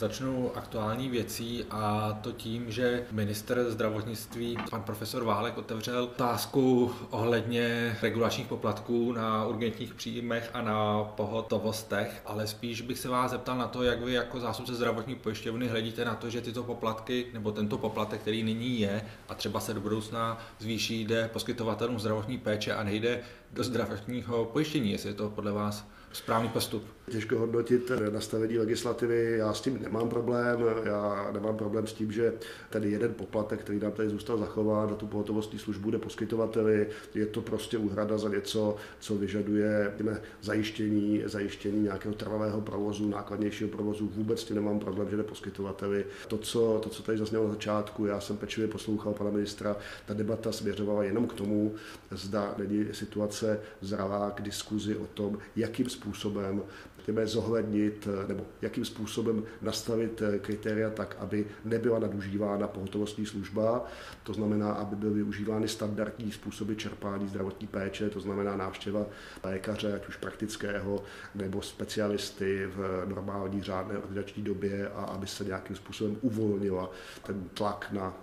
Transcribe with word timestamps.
Začnu 0.00 0.56
aktuální 0.56 1.08
věcí 1.08 1.64
a 1.70 2.12
to 2.22 2.32
tím, 2.32 2.70
že 2.70 3.06
minister 3.10 3.70
zdravotnictví, 3.70 4.58
pan 4.70 4.82
profesor 4.82 5.24
Válek, 5.24 5.58
otevřel 5.58 6.04
otázku 6.04 6.92
ohledně 7.10 7.96
regulačních 8.02 8.46
poplatků 8.46 9.12
na 9.12 9.46
urgentních 9.46 9.94
příjmech 9.94 10.50
a 10.54 10.62
na 10.62 11.04
pohotovostech, 11.04 12.22
ale 12.26 12.46
spíš 12.46 12.80
bych 12.80 12.98
se 12.98 13.08
vás 13.08 13.30
zeptal 13.30 13.58
na 13.58 13.66
to, 13.68 13.82
jak 13.82 14.02
vy 14.02 14.12
jako 14.12 14.40
zástupce 14.40 14.74
zdravotní 14.74 15.14
pojišťovny 15.14 15.68
hledíte 15.68 16.04
na 16.04 16.14
to, 16.14 16.30
že 16.30 16.40
tyto 16.40 16.62
poplatky 16.62 17.26
nebo 17.32 17.52
tento 17.52 17.78
poplatek, 17.78 18.20
který 18.20 18.42
nyní 18.42 18.80
je 18.80 19.02
a 19.28 19.34
třeba 19.34 19.60
se 19.60 19.74
do 19.74 19.80
budoucna 19.80 20.38
zvýší, 20.58 21.04
jde 21.04 21.30
poskytovatelům 21.32 22.00
zdravotní 22.00 22.38
péče 22.38 22.74
a 22.74 22.82
nejde 22.82 23.20
do 23.52 23.64
zdravotního 23.64 24.44
pojištění, 24.44 24.92
jestli 24.92 25.08
je 25.08 25.14
to 25.14 25.30
podle 25.30 25.52
vás 25.52 25.84
správný 26.12 26.48
postup. 26.48 26.84
Těžko 27.10 27.38
hodnotit 27.38 27.92
nastavení 28.10 28.58
legislativy, 28.58 29.34
já 29.38 29.54
s 29.54 29.60
tím 29.60 29.82
nemám 29.82 30.08
problém, 30.08 30.60
já 30.84 31.30
nemám 31.32 31.56
problém 31.56 31.86
s 31.86 31.92
tím, 31.92 32.12
že 32.12 32.32
tady 32.70 32.90
jeden 32.90 33.14
poplatek, 33.14 33.60
který 33.60 33.80
nám 33.80 33.92
tady 33.92 34.08
zůstal 34.08 34.38
zachován 34.38 34.90
na 34.90 34.96
tu 34.96 35.06
pohotovostní 35.06 35.58
službu, 35.58 35.90
jde 35.90 35.98
poskytovateli, 35.98 36.86
je 37.14 37.26
to 37.26 37.40
prostě 37.42 37.78
úhrada 37.78 38.18
za 38.18 38.28
něco, 38.28 38.76
co 39.00 39.14
vyžaduje 39.14 39.94
těme, 39.96 40.20
zajištění, 40.42 41.22
zajištění 41.26 41.82
nějakého 41.82 42.14
trvalého 42.14 42.60
provozu, 42.60 43.08
nákladnějšího 43.08 43.70
provozu, 43.70 44.10
vůbec 44.14 44.44
tím 44.44 44.56
nemám 44.56 44.78
problém, 44.78 45.10
že 45.10 45.16
jde 45.16 45.22
poskytovateli. 45.22 46.04
To, 46.28 46.38
co, 46.38 46.80
to, 46.82 46.88
co 46.88 47.02
tady 47.02 47.18
zaznělo 47.18 47.44
na 47.44 47.50
začátku, 47.50 48.06
já 48.06 48.20
jsem 48.20 48.36
pečlivě 48.36 48.72
poslouchal 48.72 49.12
pana 49.12 49.30
ministra, 49.30 49.76
ta 50.06 50.14
debata 50.14 50.52
směřovala 50.52 51.04
jenom 51.04 51.26
k 51.26 51.32
tomu, 51.32 51.74
zda 52.10 52.54
není 52.58 52.86
situace 52.92 53.60
zralá 53.80 54.30
k 54.30 54.42
diskuzi 54.42 54.96
o 54.96 55.06
tom, 55.06 55.38
jakým 55.56 55.88
způsobem 56.00 56.62
chceme 57.02 57.26
zohlednit 57.26 58.08
nebo 58.28 58.46
jakým 58.62 58.84
způsobem 58.84 59.42
nastavit 59.62 60.22
kritéria 60.40 60.90
tak, 60.90 61.16
aby 61.18 61.46
nebyla 61.64 61.98
nadužívána 61.98 62.68
pohotovostní 62.68 63.26
služba. 63.26 63.84
To 64.22 64.32
znamená, 64.32 64.72
aby 64.72 64.96
byly 64.96 65.14
využívány 65.14 65.68
standardní 65.68 66.32
způsoby 66.32 66.74
čerpání 66.74 67.28
zdravotní 67.28 67.66
péče, 67.66 68.10
to 68.10 68.20
znamená 68.20 68.56
návštěva 68.56 69.06
lékaře, 69.44 69.94
ať 69.94 70.08
už 70.08 70.16
praktického 70.16 71.02
nebo 71.34 71.62
specialisty 71.62 72.66
v 72.66 73.04
normální 73.06 73.62
řádné 73.62 73.98
ordinační 73.98 74.42
době 74.42 74.88
a 74.88 75.04
aby 75.04 75.26
se 75.26 75.44
nějakým 75.44 75.76
způsobem 75.76 76.16
uvolnila 76.22 76.90
ten 77.26 77.44
tlak 77.54 77.88
na 77.92 78.16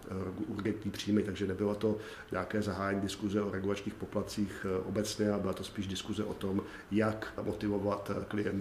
urgentní 0.48 0.92
příjmy, 0.92 1.24
takže 1.24 1.48
nebylo 1.48 1.76
to 1.76 1.98
nějaké 2.32 2.62
zahájení 2.62 3.02
diskuze 3.02 3.42
o 3.42 3.52
regulačních 3.52 3.94
poplacích 3.94 4.66
obecně, 4.86 5.32
a 5.32 5.40
byla 5.40 5.54
to 5.54 5.64
spíš 5.64 5.88
diskuze 5.88 6.24
o 6.24 6.34
tom, 6.34 6.62
jak 6.92 7.34
motivovat 7.44 8.12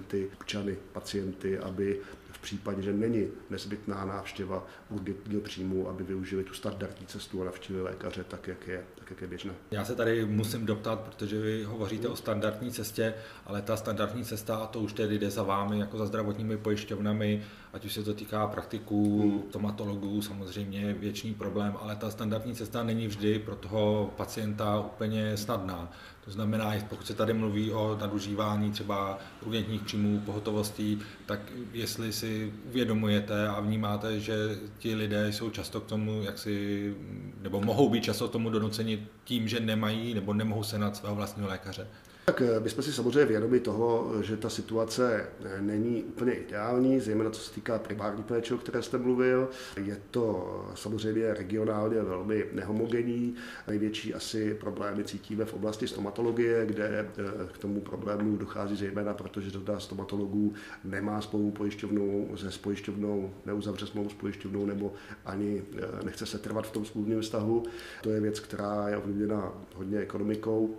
klienty, 0.07 0.31
občany, 0.41 0.77
pacienty, 0.93 1.59
aby 1.59 2.01
v 2.33 2.39
případě, 2.39 2.83
že 2.83 2.93
není 2.93 3.29
nezbytná 3.51 4.05
návštěva 4.05 4.67
urgentního 4.91 5.41
příjmu, 5.41 5.89
aby 5.89 6.05
využili 6.05 6.45
tu 6.45 6.55
standardní 6.55 7.07
cestu 7.07 7.43
a 7.43 7.45
navštívili 7.45 7.85
lékaře 7.85 8.25
tak, 8.25 8.49
jak 8.49 8.67
je, 8.69 8.85
tak, 8.95 9.11
jak 9.11 9.21
je 9.21 9.27
běžné. 9.27 9.53
Já 9.71 9.85
se 9.85 9.95
tady 9.95 10.25
musím 10.25 10.67
doptat, 10.67 11.01
protože 11.01 11.41
vy 11.41 11.65
hovoříte 11.65 12.09
o 12.09 12.17
standardní 12.17 12.71
cestě, 12.71 13.15
ale 13.47 13.63
ta 13.63 13.77
standardní 13.77 14.25
cesta, 14.25 14.57
a 14.57 14.67
to 14.67 14.81
už 14.81 14.93
tedy 14.93 15.19
jde 15.19 15.31
za 15.31 15.43
vámi, 15.43 15.79
jako 15.79 15.99
za 15.99 16.07
zdravotními 16.07 16.57
pojišťovnami, 16.57 17.43
ať 17.77 17.85
už 17.85 17.93
se 17.93 18.03
to 18.03 18.15
týká 18.15 18.47
praktiků, 18.47 19.21
hmm. 19.23 19.43
stomatologů, 19.49 20.23
samozřejmě 20.23 20.93
věčný 20.93 21.35
problém, 21.35 21.75
ale 21.81 21.97
ta 21.97 22.11
standardní 22.11 22.55
cesta 22.55 22.83
není 22.83 23.07
vždy 23.07 23.39
pro 23.39 23.57
toho 23.57 24.11
pacienta 24.17 24.81
úplně 24.81 25.37
snadná. 25.37 25.93
To 26.25 26.31
znamená, 26.31 26.73
pokud 26.89 27.07
se 27.07 27.15
tady 27.15 27.33
mluví 27.33 27.73
o 27.73 27.97
nadužívání 28.01 28.71
třeba 28.71 29.19
urgentních 29.47 29.83
příjmů, 29.83 30.21
pohotovostí, 30.21 30.99
tak 31.27 31.41
jestli 31.73 32.13
si 32.13 32.53
uvědomujete 32.69 33.49
a 33.49 33.61
vnímáte, 33.61 34.21
že 34.21 34.35
ti 34.79 34.95
lidé 34.95 35.33
jsou 35.33 35.51
často 35.51 35.81
k 35.81 35.87
tomu, 35.87 36.23
jak 36.23 36.39
si, 36.39 36.95
nebo 37.43 37.61
mohou 37.61 37.89
být 37.89 38.05
často 38.05 38.29
k 38.29 38.33
tomu 38.33 38.51
donuceni 38.51 39.07
tím, 39.25 39.49
že 39.49 39.61
nemají 39.61 40.15
nebo 40.15 40.35
nemohou 40.35 40.63
senat 40.63 40.97
svého 40.97 41.15
vlastního 41.15 41.49
lékaře. 41.49 41.89
Tak 42.27 42.41
eh, 42.41 42.61
my 42.61 42.71
jsme 42.71 42.83
si 42.83 42.93
samozřejmě 42.93 43.25
vědomi 43.25 43.61
toho, 43.61 44.13
že 44.23 44.37
ta 44.37 44.51
situace 44.51 45.27
eh, 45.45 45.61
není 45.63 46.03
úplně 46.03 46.33
ideální, 46.33 47.01
zejména 47.01 47.31
co 47.31 47.41
se 47.41 47.55
týká 47.55 47.79
primární 47.79 48.23
péče, 48.23 48.55
o 48.55 48.59
které 48.59 48.83
jste 48.83 48.99
mluvil. 48.99 49.49
Je 49.85 50.01
to 50.11 50.65
samozřejmě 50.75 51.35
regionálně 51.35 52.03
velmi 52.03 52.47
nehomogenní. 52.53 53.35
Největší 53.69 54.15
asi 54.15 54.55
problémy 54.55 55.05
cítíme 55.05 55.45
v 55.45 55.55
oblasti 55.55 55.89
stomatologie, 55.89 56.67
kde 56.67 56.85
eh, 56.89 57.07
k 57.53 57.59
tomu 57.59 57.81
problému 57.81 58.37
dochází 58.37 58.77
zejména, 58.77 59.15
protože 59.15 59.51
řada 59.51 59.81
stomatologů 59.81 60.55
nemá 60.85 61.21
spolu 61.21 61.51
pojišťovnou, 61.51 62.29
se 62.37 62.51
spojišťovnou, 62.51 63.31
neuzavře 63.47 63.87
smlouvu 63.87 64.11
s 64.11 64.15
pojišťovnou 64.15 64.67
nebo 64.67 64.93
ani 65.25 65.63
nechce 66.05 66.27
se 66.27 66.39
trvat 66.39 66.67
v 66.67 66.71
tom 66.71 66.85
smluvním 66.85 67.21
vztahu. 67.21 67.63
To 68.03 68.11
je 68.11 68.21
věc, 68.21 68.41
která 68.41 68.89
je 68.89 68.97
ovlivněna 68.97 69.53
hodně 69.75 69.99
ekonomikou 69.99 70.77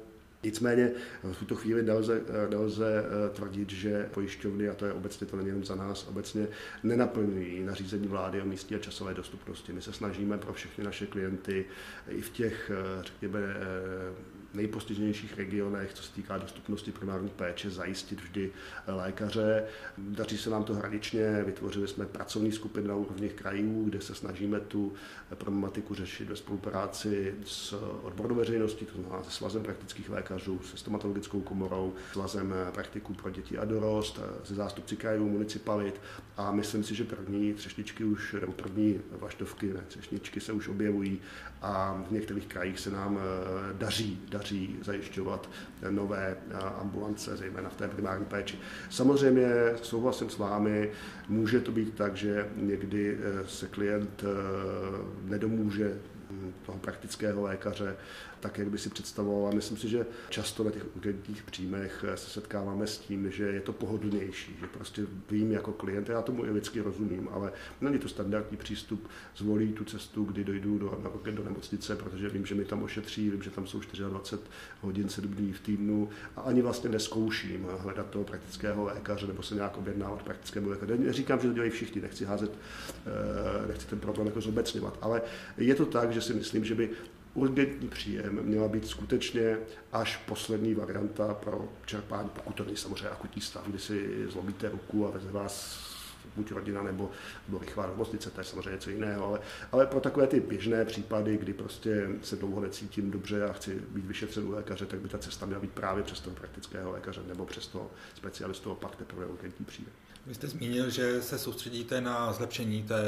Nicméně 0.47 0.91
v 1.23 1.37
tuto 1.39 1.55
chvíli 1.55 1.83
nelze, 1.83 2.21
nelze 2.49 3.03
eh, 3.05 3.29
tvrdit, 3.29 3.69
že 3.69 4.09
pojišťovny, 4.13 4.69
a 4.69 4.73
to 4.73 4.85
je 4.85 4.93
obecně, 4.93 5.27
to 5.27 5.37
není 5.37 5.47
jenom 5.47 5.65
za 5.65 5.75
nás, 5.75 6.07
obecně 6.07 6.47
nenaplňují 6.83 7.63
nařízení 7.63 8.07
vlády 8.07 8.41
o 8.41 8.45
místní 8.45 8.75
a 8.75 8.79
časové 8.79 9.13
dostupnosti. 9.13 9.73
My 9.73 9.81
se 9.81 9.93
snažíme 9.93 10.37
pro 10.37 10.53
všechny 10.53 10.83
naše 10.83 11.05
klienty 11.05 11.65
i 12.09 12.21
v 12.21 12.29
těch, 12.29 12.71
eh, 12.73 13.03
řekněme, 13.03 13.39
eh, 13.39 14.36
nejpostiženějších 14.53 15.37
regionech, 15.37 15.93
co 15.93 16.03
se 16.03 16.13
týká 16.13 16.37
dostupnosti 16.37 16.91
primární 16.91 17.29
péče, 17.29 17.69
zajistit 17.69 18.21
vždy 18.21 18.51
lékaře. 18.87 19.63
Daří 19.97 20.37
se 20.37 20.49
nám 20.49 20.63
to 20.63 20.73
hraničně, 20.73 21.43
vytvořili 21.45 21.87
jsme 21.87 22.05
pracovní 22.05 22.51
skupiny 22.51 22.87
na 22.87 22.95
úrovni 22.95 23.29
krajů, 23.29 23.83
kde 23.85 24.01
se 24.01 24.15
snažíme 24.15 24.59
tu 24.59 24.93
problematiku 25.35 25.95
řešit 25.95 26.29
ve 26.29 26.35
spolupráci 26.35 27.35
s 27.45 27.73
odbornou 28.03 28.35
veřejností, 28.35 28.85
to 28.85 29.01
znamená 29.01 29.23
se 29.23 29.31
svazem 29.31 29.63
praktických 29.63 30.09
lékařů, 30.09 30.59
se 30.59 30.77
stomatologickou 30.77 31.41
komorou, 31.41 31.93
svazem 32.11 32.53
praktiků 32.71 33.13
pro 33.13 33.29
děti 33.29 33.57
a 33.57 33.65
dorost, 33.65 34.19
se 34.43 34.55
zástupci 34.55 34.95
krajů, 34.95 35.29
municipalit 35.29 36.01
a 36.37 36.51
myslím 36.51 36.83
si, 36.83 36.95
že 36.95 37.03
první 37.03 37.53
třešničky 37.53 38.03
už, 38.03 38.35
nebo 38.41 38.51
první 38.51 39.01
vaštovky, 39.11 39.73
ne, 39.73 39.83
třešničky 39.87 40.39
se 40.39 40.51
už 40.51 40.67
objevují 40.67 41.19
a 41.61 42.03
v 42.07 42.11
některých 42.11 42.47
krajích 42.47 42.79
se 42.79 42.91
nám 42.91 43.17
eh, 43.17 43.73
daří, 43.73 44.21
daří 44.37 44.75
zajišťovat 44.83 45.49
nové 45.89 46.37
eh, 46.37 46.57
ambulance, 46.81 47.37
zejména 47.37 47.69
v 47.69 47.75
té 47.75 47.87
primární 47.87 48.25
péči. 48.25 48.59
Samozřejmě 48.89 49.47
souhlasím 49.81 50.29
s 50.29 50.37
vámi, 50.37 50.91
může 51.29 51.59
to 51.59 51.71
být 51.71 51.93
tak, 51.93 52.15
že 52.15 52.47
někdy 52.55 53.17
eh, 53.17 53.47
se 53.47 53.67
klient 53.67 54.23
nedomůže 55.23 55.97
hm, 56.31 56.53
toho 56.65 56.77
praktického 56.77 57.41
lékaře 57.41 57.95
tak, 58.39 58.57
jak 58.57 58.69
by 58.69 58.77
si 58.77 58.89
představoval. 58.89 59.51
A 59.51 59.55
myslím 59.55 59.77
si, 59.77 59.89
že 59.89 60.05
často 60.29 60.63
na 60.63 60.71
těch 60.71 60.95
urgentních 60.95 61.43
příjmech 61.43 62.05
se 62.15 62.29
setkáváme 62.29 62.87
s 62.87 62.97
tím, 62.97 63.31
že 63.31 63.43
je 63.43 63.61
to 63.61 63.73
pohodlnější, 63.73 64.55
že 64.59 64.67
prostě 64.67 65.05
vím 65.31 65.51
jako 65.51 65.71
klient, 65.71 66.09
já 66.09 66.21
tomu 66.21 66.45
i 66.45 66.51
lidsky 66.51 66.81
rozumím, 66.81 67.29
ale 67.31 67.51
není 67.81 67.99
to 67.99 68.09
standardní 68.09 68.57
přístup, 68.57 69.07
zvolí 69.35 69.73
tu 69.73 69.85
cestu, 69.85 70.23
kdy 70.23 70.43
dojdu 70.43 70.79
do, 70.79 70.99
do 71.31 71.43
nemocnice, 71.43 71.95
protože 71.95 72.29
vím, 72.29 72.45
že 72.45 72.55
mi 72.55 72.65
tam 72.65 72.83
ošetří, 72.83 73.29
vím, 73.29 73.43
že 73.43 73.49
tam 73.49 73.67
jsou 73.67 73.79
24 74.09 74.43
hodin, 74.81 75.09
7 75.09 75.31
dní 75.31 75.53
v 75.53 75.59
týdnu 75.59 76.09
a 76.35 76.41
ani 76.41 76.61
vlastně 76.61 76.89
neskouším 76.89 77.67
hledat 77.79 78.09
toho 78.09 78.25
praktického 78.25 78.83
lékaře 78.83 79.27
nebo 79.27 79.43
se 79.43 79.55
nějak 79.55 79.77
objednávat 79.77 80.23
praktickému 80.23 80.69
lékaře. 80.69 80.97
Neříkám, 80.97 81.39
že 81.39 81.47
to 81.47 81.53
dělají 81.53 81.71
všichni, 81.71 82.01
nechci 82.01 82.25
házet, 82.25 82.51
eh, 82.53 83.67
nechci 83.67 83.87
ten 83.87 83.99
problém 83.99 84.27
jako 84.27 84.41
zobecňovat, 84.41 84.97
ale 85.01 85.21
je 85.57 85.75
to 85.75 85.85
tak, 85.85 86.13
že 86.13 86.21
si 86.21 86.33
myslím, 86.33 86.65
že 86.65 86.75
by 86.75 86.89
urgentní 87.37 87.87
příjem 87.87 88.39
měla 88.43 88.67
být 88.67 88.87
skutečně 88.87 89.57
až 89.91 90.17
poslední 90.17 90.73
varianta 90.73 91.33
pro 91.33 91.69
čerpání, 91.85 92.29
pokud 92.29 92.55
to 92.55 92.63
není 92.63 92.77
samozřejmě 92.77 93.09
akutní 93.09 93.41
stav, 93.41 93.67
kdy 93.67 93.79
si 93.79 94.25
zlomíte 94.27 94.69
ruku 94.69 95.07
a 95.07 95.11
veze 95.11 95.31
vás 95.31 95.87
buď 96.35 96.51
rodina 96.51 96.83
nebo, 96.83 97.11
nebo 97.47 97.59
rychlá 97.59 97.87
nemocnice, 97.87 98.31
to 98.31 98.39
je 98.41 98.43
samozřejmě 98.43 98.71
něco 98.71 98.89
jiného, 98.89 99.25
ale, 99.25 99.39
ale 99.71 99.85
pro 99.85 99.99
takové 99.99 100.27
ty 100.27 100.39
běžné 100.39 100.85
případy, 100.85 101.37
kdy 101.37 101.53
prostě 101.53 102.09
se 102.21 102.35
dlouho 102.35 102.61
necítím 102.61 103.11
dobře 103.11 103.45
a 103.45 103.53
chci 103.53 103.81
být 103.89 104.05
vyšetřen 104.05 104.47
u 104.47 104.51
lékaře, 104.51 104.85
tak 104.85 104.99
by 104.99 105.09
ta 105.09 105.17
cesta 105.17 105.45
měla 105.45 105.61
být 105.61 105.71
právě 105.71 106.03
přes 106.03 106.19
toho 106.19 106.35
praktického 106.35 106.91
lékaře 106.91 107.21
nebo 107.27 107.45
přes 107.45 107.67
toho 107.67 107.91
specialistu 108.15 108.75
pak 108.75 108.95
teprve 108.95 109.25
urgentní 109.25 109.65
příjem. 109.65 109.91
Vy 110.27 110.35
jste 110.35 110.47
zmínil, 110.47 110.89
že 110.89 111.21
se 111.21 111.39
soustředíte 111.39 112.01
na 112.01 112.33
zlepšení 112.33 112.83
té 112.83 113.01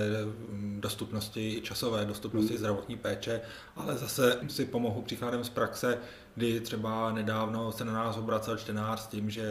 mm, 0.49 0.81
dostupnosti, 0.81 1.53
i 1.57 1.61
časové 1.61 2.05
dostupnosti 2.05 2.49
hmm. 2.49 2.57
zdravotní 2.57 2.97
péče, 2.97 3.41
ale 3.75 3.97
zase 3.97 4.39
si 4.47 4.65
pomohu 4.65 5.01
příkladem 5.01 5.43
z 5.43 5.49
praxe, 5.49 5.97
kdy 6.39 6.59
třeba 6.59 7.11
nedávno 7.11 7.71
se 7.71 7.85
na 7.85 7.93
nás 7.93 8.17
obracel 8.17 8.57
čtenář 8.57 8.99
s 8.99 9.07
tím, 9.07 9.29
že 9.29 9.43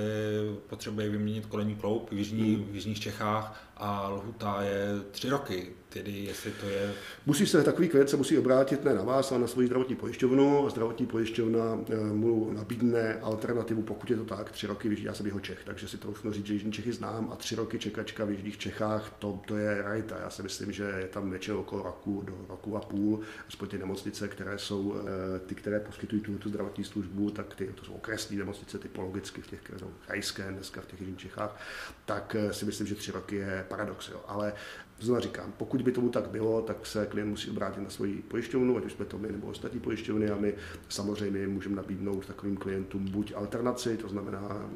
potřebuje 0.67 1.11
vyměnit 1.11 1.47
kolenní 1.47 1.77
kloup 1.77 2.11
v, 2.11 2.13
jižní, 2.13 2.55
hmm. 2.55 2.65
v 2.65 2.75
jižních 2.75 3.01
Čechách 3.01 3.69
a 3.77 4.09
lhuta 4.09 4.63
je 4.63 4.87
tři 5.11 5.29
roky. 5.29 5.73
Tedy 5.89 6.25
jestli 6.25 6.51
to 6.51 6.67
je... 6.67 6.95
Musí 7.27 7.47
se 7.47 7.63
takový 7.63 7.89
klient 7.89 8.11
se 8.11 8.17
musí 8.17 8.39
obrátit 8.39 8.85
ne 8.85 8.95
na 8.95 9.03
vás, 9.03 9.33
ale 9.33 9.41
na 9.41 9.47
svoji 9.47 9.67
zdravotní 9.67 9.97
pojišťovnu 9.97 10.67
a 10.67 10.71
zdravotní 10.71 11.07
pojišťovna 11.07 11.79
eh, 11.89 11.97
mu 11.97 12.53
nabídne 12.53 13.15
alternativu, 13.15 13.83
pokud 13.83 14.11
je 14.11 14.17
to 14.17 14.25
tak, 14.25 14.53
tři 14.53 14.67
roky 14.67 14.97
já 15.03 15.15
jsem 15.15 15.27
jeho 15.27 15.41
Čech, 15.41 15.59
takže 15.65 15.89
si 15.89 15.99
to 15.99 16.09
už 16.09 16.19
říct, 16.31 16.47
že 16.47 16.53
Jižní 16.53 16.73
Čechy 16.73 16.93
znám 16.93 17.31
a 17.33 17.37
tři 17.37 17.55
roky 17.55 17.79
čekačka 17.79 18.25
v 18.25 18.31
Jižních 18.31 18.59
Čechách, 18.59 19.15
to, 19.19 19.41
to 19.47 19.57
je 19.57 19.75
realita. 19.75 20.17
Já 20.21 20.31
si 20.31 20.43
myslím, 20.43 20.73
že 20.73 20.85
je 20.99 21.09
tam 21.09 21.31
většinou 21.31 21.61
okolo 21.61 21.83
roku 21.83 22.23
do 22.27 22.39
roku 22.49 22.77
a 22.77 22.81
půl, 22.81 23.21
aspoň 23.49 23.69
ty 23.69 23.79
nemocnice, 23.79 24.29
které 24.29 24.59
jsou 24.59 24.95
eh, 24.97 25.39
ty, 25.39 25.55
které 25.55 25.81
poskytují 25.81 26.23
tu 26.23 26.49
zdravotní 26.49 26.78
službu, 26.85 27.31
tak 27.31 27.55
ty, 27.55 27.67
to 27.67 27.85
jsou 27.85 27.93
okresní 27.93 28.37
nemocnice 28.37 28.79
typologicky 28.79 29.43
v 29.43 29.47
těch, 29.47 29.61
jsou 29.79 29.93
krajské 30.07 30.53
dneska 30.53 30.81
v 30.81 30.87
těch 30.87 31.01
Jižních 31.01 31.19
Čechách, 31.19 31.61
tak 32.05 32.37
eh, 32.39 32.53
si 32.53 32.65
myslím, 32.65 32.87
že 32.87 32.95
tři 32.95 33.13
roky 33.13 33.37
je 33.37 33.65
paradox. 33.69 34.09
Jo. 34.09 34.25
Ale 34.27 34.53
Znovu 35.01 35.21
říkám, 35.21 35.53
pokud 35.57 35.83
by 35.83 35.93
tomu 35.93 36.09
tak 36.09 36.29
bylo, 36.29 36.63
tak 36.63 36.87
se 36.87 37.07
klient 37.07 37.29
musí 37.29 37.51
obrátit 37.51 37.81
na 37.81 37.91
svoji 37.91 38.23
pojišťovnu, 38.23 38.77
ať 38.77 38.85
už 38.85 38.93
jsme 38.93 39.05
to 39.05 39.19
my 39.19 39.33
nebo 39.33 39.47
ostatní 39.47 39.81
pojišťovny 39.81 40.31
a 40.31 40.37
my 40.37 40.55
samozřejmě 40.89 41.49
můžeme 41.49 41.77
nabídnout 41.77 42.27
takovým 42.27 42.57
klientům 42.57 43.05
buď 43.11 43.33
alternaci, 43.37 43.97
to 43.97 44.09
znamená, 44.09 44.71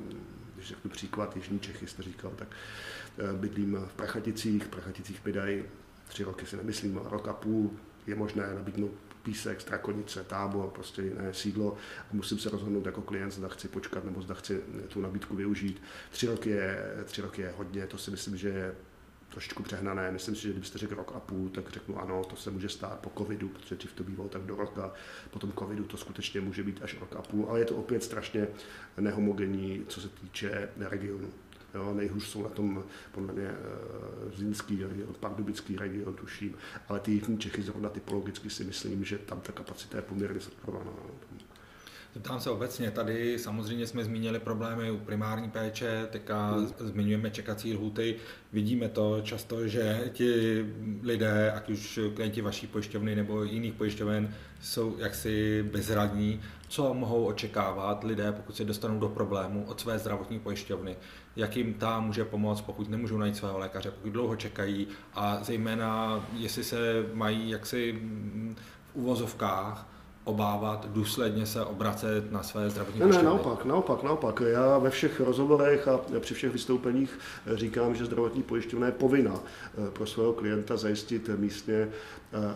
když 0.54 0.68
řeknu 0.68 0.90
příklad, 0.90 1.36
Jižní 1.36 1.60
Čechy 1.60 1.86
jste 1.86 2.02
říkal, 2.02 2.32
tak 2.36 2.48
eh, 3.18 3.32
bydlím 3.32 3.78
v 3.86 3.94
Prachaticích, 3.94 4.64
v 4.64 4.68
Prachaticích 4.68 5.24
mi 5.24 5.32
dají 5.32 5.64
tři 6.08 6.24
roky 6.24 6.46
si 6.46 6.56
nemyslím, 6.56 7.00
rok 7.04 7.28
a 7.28 7.32
půl 7.32 7.70
je 8.06 8.14
možné 8.14 8.54
nabídnout 8.54 8.92
Písek, 9.22 9.60
Strakonice, 9.60 10.24
tábor, 10.24 10.70
prostě 10.70 11.02
jiné 11.02 11.34
sídlo 11.34 11.76
a 12.00 12.08
musím 12.12 12.38
se 12.38 12.50
rozhodnout 12.50 12.86
jako 12.86 13.02
klient, 13.02 13.30
zda 13.30 13.48
chci 13.48 13.68
počkat 13.68 14.04
nebo 14.04 14.22
zda 14.22 14.34
chci 14.34 14.60
tu 14.88 15.00
nabídku 15.00 15.36
využít. 15.36 15.82
Tři 16.10 16.26
roky 16.26 16.50
je, 16.50 16.94
tři 17.04 17.22
roky 17.22 17.42
je 17.42 17.54
hodně, 17.56 17.86
to 17.86 17.98
si 17.98 18.10
myslím, 18.10 18.36
že 18.36 18.48
je 18.48 18.74
trošičku 19.32 19.62
přehnané. 19.62 20.10
Myslím 20.10 20.34
si, 20.34 20.42
že 20.42 20.50
kdybyste 20.50 20.78
řekl 20.78 20.94
rok 20.94 21.12
a 21.14 21.20
půl, 21.20 21.48
tak 21.48 21.70
řeknu 21.70 22.00
ano, 22.00 22.24
to 22.24 22.36
se 22.36 22.50
může 22.50 22.68
stát 22.68 23.00
po 23.00 23.12
covidu, 23.18 23.48
protože 23.48 23.76
dřív 23.76 23.92
to 23.92 24.04
bývalo 24.04 24.28
tak 24.28 24.42
do 24.42 24.56
roka, 24.56 24.92
potom 25.30 25.52
covidu 25.52 25.84
to 25.84 25.96
skutečně 25.96 26.40
může 26.40 26.62
být 26.62 26.82
až 26.82 27.00
rok 27.00 27.16
a 27.16 27.22
půl, 27.22 27.46
ale 27.48 27.58
je 27.58 27.64
to 27.64 27.76
opět 27.76 28.04
strašně 28.04 28.48
nehomogenní, 29.00 29.84
co 29.88 30.00
se 30.00 30.08
týče 30.08 30.68
regionu. 30.76 31.30
Jo, 31.74 31.94
nejhůř 31.94 32.24
jsou 32.28 32.42
na 32.42 32.48
tom 32.48 32.84
podle 33.12 33.32
mě 33.32 33.46
eh, 33.46 33.56
Zlínský 34.36 34.84
region, 34.84 35.14
Pardubický 35.20 35.76
region, 35.76 36.14
tuším, 36.14 36.54
ale 36.88 37.00
ty 37.00 37.12
jižní 37.12 37.38
Čechy 37.38 37.62
zrovna 37.62 37.88
typologicky 37.88 38.50
si 38.50 38.64
myslím, 38.64 39.04
že 39.04 39.18
tam 39.18 39.40
ta 39.40 39.52
kapacita 39.52 39.96
je 39.96 40.02
poměrně 40.02 40.40
saturovaná. 40.40 40.92
Zeptám 42.14 42.40
se 42.40 42.50
obecně, 42.50 42.90
tady 42.90 43.38
samozřejmě 43.38 43.86
jsme 43.86 44.04
zmínili 44.04 44.38
problémy 44.38 44.90
u 44.90 44.98
primární 44.98 45.50
péče, 45.50 46.08
teďka 46.10 46.50
hmm. 46.50 46.68
zmiňujeme 46.78 47.30
čekací 47.30 47.74
lhuty. 47.74 48.16
Vidíme 48.52 48.88
to 48.88 49.20
často, 49.22 49.68
že 49.68 50.10
ti 50.12 50.64
lidé, 51.02 51.52
ať 51.52 51.70
už 51.70 52.00
klienti 52.14 52.40
vaší 52.40 52.66
pojišťovny 52.66 53.16
nebo 53.16 53.44
jiných 53.44 53.72
pojišťoven, 53.72 54.34
jsou 54.60 54.98
jaksi 54.98 55.64
bezradní. 55.72 56.40
Co 56.68 56.94
mohou 56.94 57.24
očekávat 57.24 58.04
lidé, 58.04 58.32
pokud 58.32 58.56
se 58.56 58.64
dostanou 58.64 58.98
do 59.00 59.08
problému 59.08 59.64
od 59.64 59.80
své 59.80 59.98
zdravotní 59.98 60.38
pojišťovny? 60.38 60.96
Jak 61.36 61.56
jim 61.56 61.74
ta 61.74 62.00
může 62.00 62.24
pomoct, 62.24 62.60
pokud 62.60 62.90
nemůžou 62.90 63.18
najít 63.18 63.36
svého 63.36 63.58
lékaře, 63.58 63.90
pokud 63.90 64.12
dlouho 64.12 64.36
čekají 64.36 64.86
a 65.14 65.38
zejména, 65.44 66.24
jestli 66.36 66.64
se 66.64 67.06
mají 67.14 67.50
jaksi 67.50 68.00
v 68.92 68.96
uvozovkách 68.96 69.88
obávat, 70.24 70.86
důsledně 70.90 71.46
se 71.46 71.64
obracet 71.64 72.32
na 72.32 72.42
své 72.42 72.70
zdravotní 72.70 73.00
Ne, 73.00 73.06
ne, 73.06 73.22
naopak, 73.22 73.64
naopak, 73.64 74.02
naopak. 74.02 74.42
Já 74.46 74.78
ve 74.78 74.90
všech 74.90 75.20
rozhovorech 75.20 75.88
a 75.88 76.00
při 76.20 76.34
všech 76.34 76.52
vystoupeních 76.52 77.18
říkám, 77.54 77.94
že 77.94 78.04
zdravotní 78.04 78.42
pojišťovna 78.42 78.86
je 78.86 78.92
povinna 78.92 79.34
eh, 79.34 79.90
pro 79.90 80.06
svého 80.06 80.32
klienta 80.32 80.76
zajistit 80.76 81.30
místně 81.36 81.74
eh, 81.74 81.88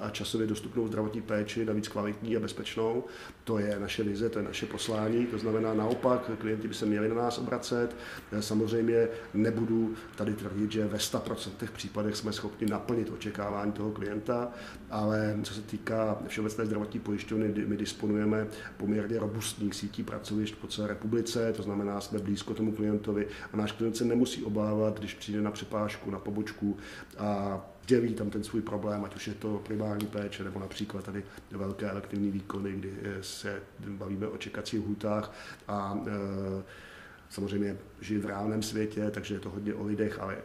a 0.03 0.11
časově 0.11 0.47
dostupnou 0.47 0.87
zdravotní 0.87 1.23
péči, 1.23 1.65
navíc 1.65 1.89
kvalitní 1.89 2.37
a 2.37 2.41
bezpečnou. 2.41 3.05
To 3.45 3.59
je 3.59 3.81
naše 3.81 4.03
vize, 4.03 4.29
to 4.29 4.39
je 4.39 4.45
naše 4.45 4.67
poslání. 4.67 5.27
To 5.27 5.39
znamená 5.39 5.75
naopak, 5.75 6.31
klienti 6.39 6.69
by 6.69 6.75
se 6.75 6.87
měli 6.87 7.09
na 7.09 7.15
nás 7.15 7.39
obracet. 7.39 7.97
Samozřejmě 8.41 9.09
nebudu 9.35 9.95
tady 10.17 10.35
tvrdit, 10.35 10.73
že 10.73 10.87
ve 10.87 10.99
100% 10.99 11.69
případech 11.73 12.17
jsme 12.17 12.33
schopni 12.33 12.67
naplnit 12.67 13.11
očekávání 13.11 13.73
toho 13.73 13.91
klienta, 13.91 14.49
ale 14.91 15.39
co 15.43 15.55
se 15.55 15.63
týká 15.63 16.19
Všeobecné 16.27 16.67
zdravotní 16.67 17.01
pojišťovny, 17.01 17.56
my 17.67 17.77
disponujeme 17.77 18.47
poměrně 18.77 19.19
robustních 19.19 19.75
sítí 19.75 20.03
pracovišť 20.03 20.55
po 20.55 20.67
celé 20.67 20.89
republice, 20.89 21.53
to 21.53 21.63
znamená, 21.63 22.01
jsme 22.01 22.19
blízko 22.19 22.55
tomu 22.55 22.73
klientovi 22.73 23.27
a 23.53 23.57
náš 23.57 23.73
klient 23.73 23.97
se 23.97 24.05
nemusí 24.05 24.45
obávat, 24.45 24.99
když 24.99 25.15
přijde 25.15 25.41
na 25.41 25.51
přepážku, 25.51 26.11
na 26.11 26.19
pobočku 26.19 26.77
a 27.19 27.61
dělí 27.87 28.15
tam 28.15 28.31
ten 28.31 28.45
svůj 28.45 28.63
problém, 28.63 29.05
ať 29.05 29.17
už 29.17 29.29
je 29.29 29.35
to 29.35 29.63
primární 29.67 30.07
péče, 30.07 30.45
nebo 30.45 30.61
například 30.61 31.05
tady 31.05 31.25
velké 31.51 31.91
elektivní 31.91 32.31
výkony, 32.31 32.73
kdy 32.73 32.93
se 33.21 33.63
bavíme 33.89 34.29
o 34.29 34.37
čekacích 34.37 34.81
hůtách 34.81 35.33
a 35.69 35.99
e, 36.07 36.63
samozřejmě 37.29 37.77
žije 38.01 38.21
v 38.21 38.27
reálném 38.27 38.63
světě, 38.63 39.11
takže 39.11 39.35
je 39.35 39.41
to 39.41 39.51
hodně 39.51 39.75
o 39.75 39.87
lidech, 39.87 40.19
ale 40.21 40.37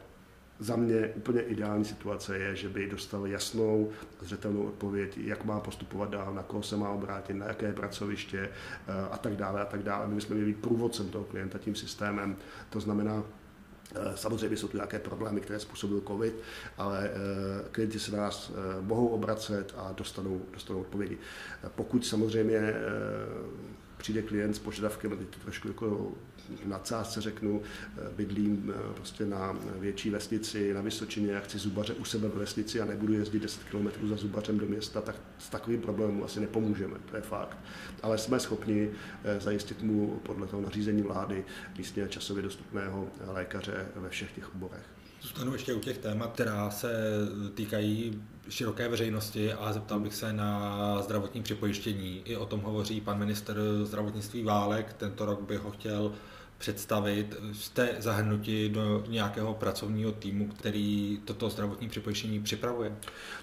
za 0.61 0.75
mě 0.75 1.07
úplně 1.15 1.41
ideální 1.41 1.85
situace 1.85 2.37
je, 2.37 2.55
že 2.55 2.69
by 2.69 2.89
dostal 2.89 3.27
jasnou 3.27 3.89
zřetelnou 4.21 4.63
odpověď, 4.63 5.17
jak 5.17 5.45
má 5.45 5.59
postupovat 5.59 6.09
dál, 6.09 6.33
na 6.33 6.43
koho 6.43 6.63
se 6.63 6.77
má 6.77 6.89
obrátit, 6.89 7.33
na 7.33 7.45
jaké 7.45 7.73
pracoviště 7.73 8.39
eh, 8.39 8.93
a 9.11 9.17
tak 9.17 9.35
dále 9.35 9.61
a 9.61 9.65
tak 9.65 9.83
dále. 9.83 10.07
My 10.07 10.21
jsme 10.21 10.35
měli 10.35 10.51
být 10.51 10.61
průvodcem 10.61 11.09
toho 11.09 11.23
klienta 11.23 11.57
tím 11.57 11.75
systémem. 11.75 12.35
To 12.69 12.79
znamená, 12.79 13.23
eh, 13.95 13.99
Samozřejmě 14.15 14.57
jsou 14.57 14.67
tu 14.67 14.77
nějaké 14.77 14.99
problémy, 14.99 15.41
které 15.41 15.59
způsobil 15.59 16.01
COVID, 16.07 16.33
ale 16.77 17.09
eh, 17.09 17.69
klienti 17.71 17.99
se 17.99 18.17
nás 18.17 18.51
mohou 18.81 19.07
obracet 19.07 19.73
a 19.77 19.91
dostanou, 19.91 20.41
dostanou 20.53 20.81
odpovědi. 20.81 21.17
Pokud 21.75 22.05
samozřejmě 22.05 22.73
přijde 23.97 24.21
klient 24.21 24.53
s 24.53 24.59
požadavkem, 24.59 25.17
teď 25.17 25.27
to 25.27 25.39
trošku 25.39 25.67
jako 25.67 26.11
na 26.65 26.79
cásce 26.79 27.21
řeknu, 27.21 27.61
eh, 27.97 28.01
bydlím 28.15 28.73
eh, 28.75 28.93
prostě 28.93 29.25
na 29.25 29.57
větší 29.79 30.09
vesnici 30.09 30.73
na 30.73 30.81
Vysočině, 30.81 31.31
já 31.31 31.39
chci 31.39 31.57
zubaře 31.57 31.93
u 31.93 32.05
sebe 32.05 32.27
v 32.27 32.37
vesnici 32.37 32.81
a 32.81 32.85
nebudu 32.85 33.13
jezdit 33.13 33.39
10 33.39 33.63
km 33.63 34.07
za 34.07 34.15
zubařem 34.15 34.57
do 34.57 34.65
města, 34.65 35.01
tak 35.01 35.15
s 35.39 35.49
takovým 35.49 35.81
problémem 35.81 36.23
asi 36.23 36.39
nepomůžeme, 36.39 36.97
to 37.09 37.15
je 37.15 37.21
fakt. 37.21 37.57
Ale 38.03 38.17
jsme 38.17 38.39
schopni 38.39 38.89
eh, 39.23 39.39
zajistit 39.39 39.83
mu 39.83 40.19
podle 40.23 40.47
toho 40.47 40.61
nařízení 40.61 41.01
vlády 41.01 41.45
místně 41.77 42.07
časově 42.07 42.43
dostupného 42.43 43.07
lékaře 43.27 43.87
ve 43.95 44.09
všech 44.09 44.31
těch 44.31 44.55
oborech. 44.55 44.85
Zůstanu 45.21 45.53
ještě 45.53 45.73
u 45.73 45.79
těch 45.79 45.97
témat, 45.97 46.31
která 46.33 46.69
se 46.69 46.93
týkají 47.53 48.21
široké 48.49 48.87
veřejnosti 48.87 49.53
a 49.53 49.73
zeptal 49.73 49.99
bych 49.99 50.15
se 50.15 50.33
na 50.33 51.01
zdravotní 51.01 51.43
připojištění. 51.43 52.21
I 52.25 52.35
o 52.35 52.45
tom 52.45 52.61
hovoří 52.61 53.01
pan 53.01 53.19
minister 53.19 53.57
zdravotnictví 53.83 54.43
Válek. 54.43 54.93
Tento 54.93 55.25
rok 55.25 55.41
by 55.41 55.57
ho 55.57 55.71
chtěl 55.71 56.11
představit. 56.61 57.35
Jste 57.53 57.95
zahrnuti 57.99 58.69
do 58.69 59.03
nějakého 59.07 59.53
pracovního 59.53 60.11
týmu, 60.11 60.47
který 60.47 61.19
toto 61.25 61.49
zdravotní 61.49 61.89
připojištění 61.89 62.43
připravuje? 62.43 62.95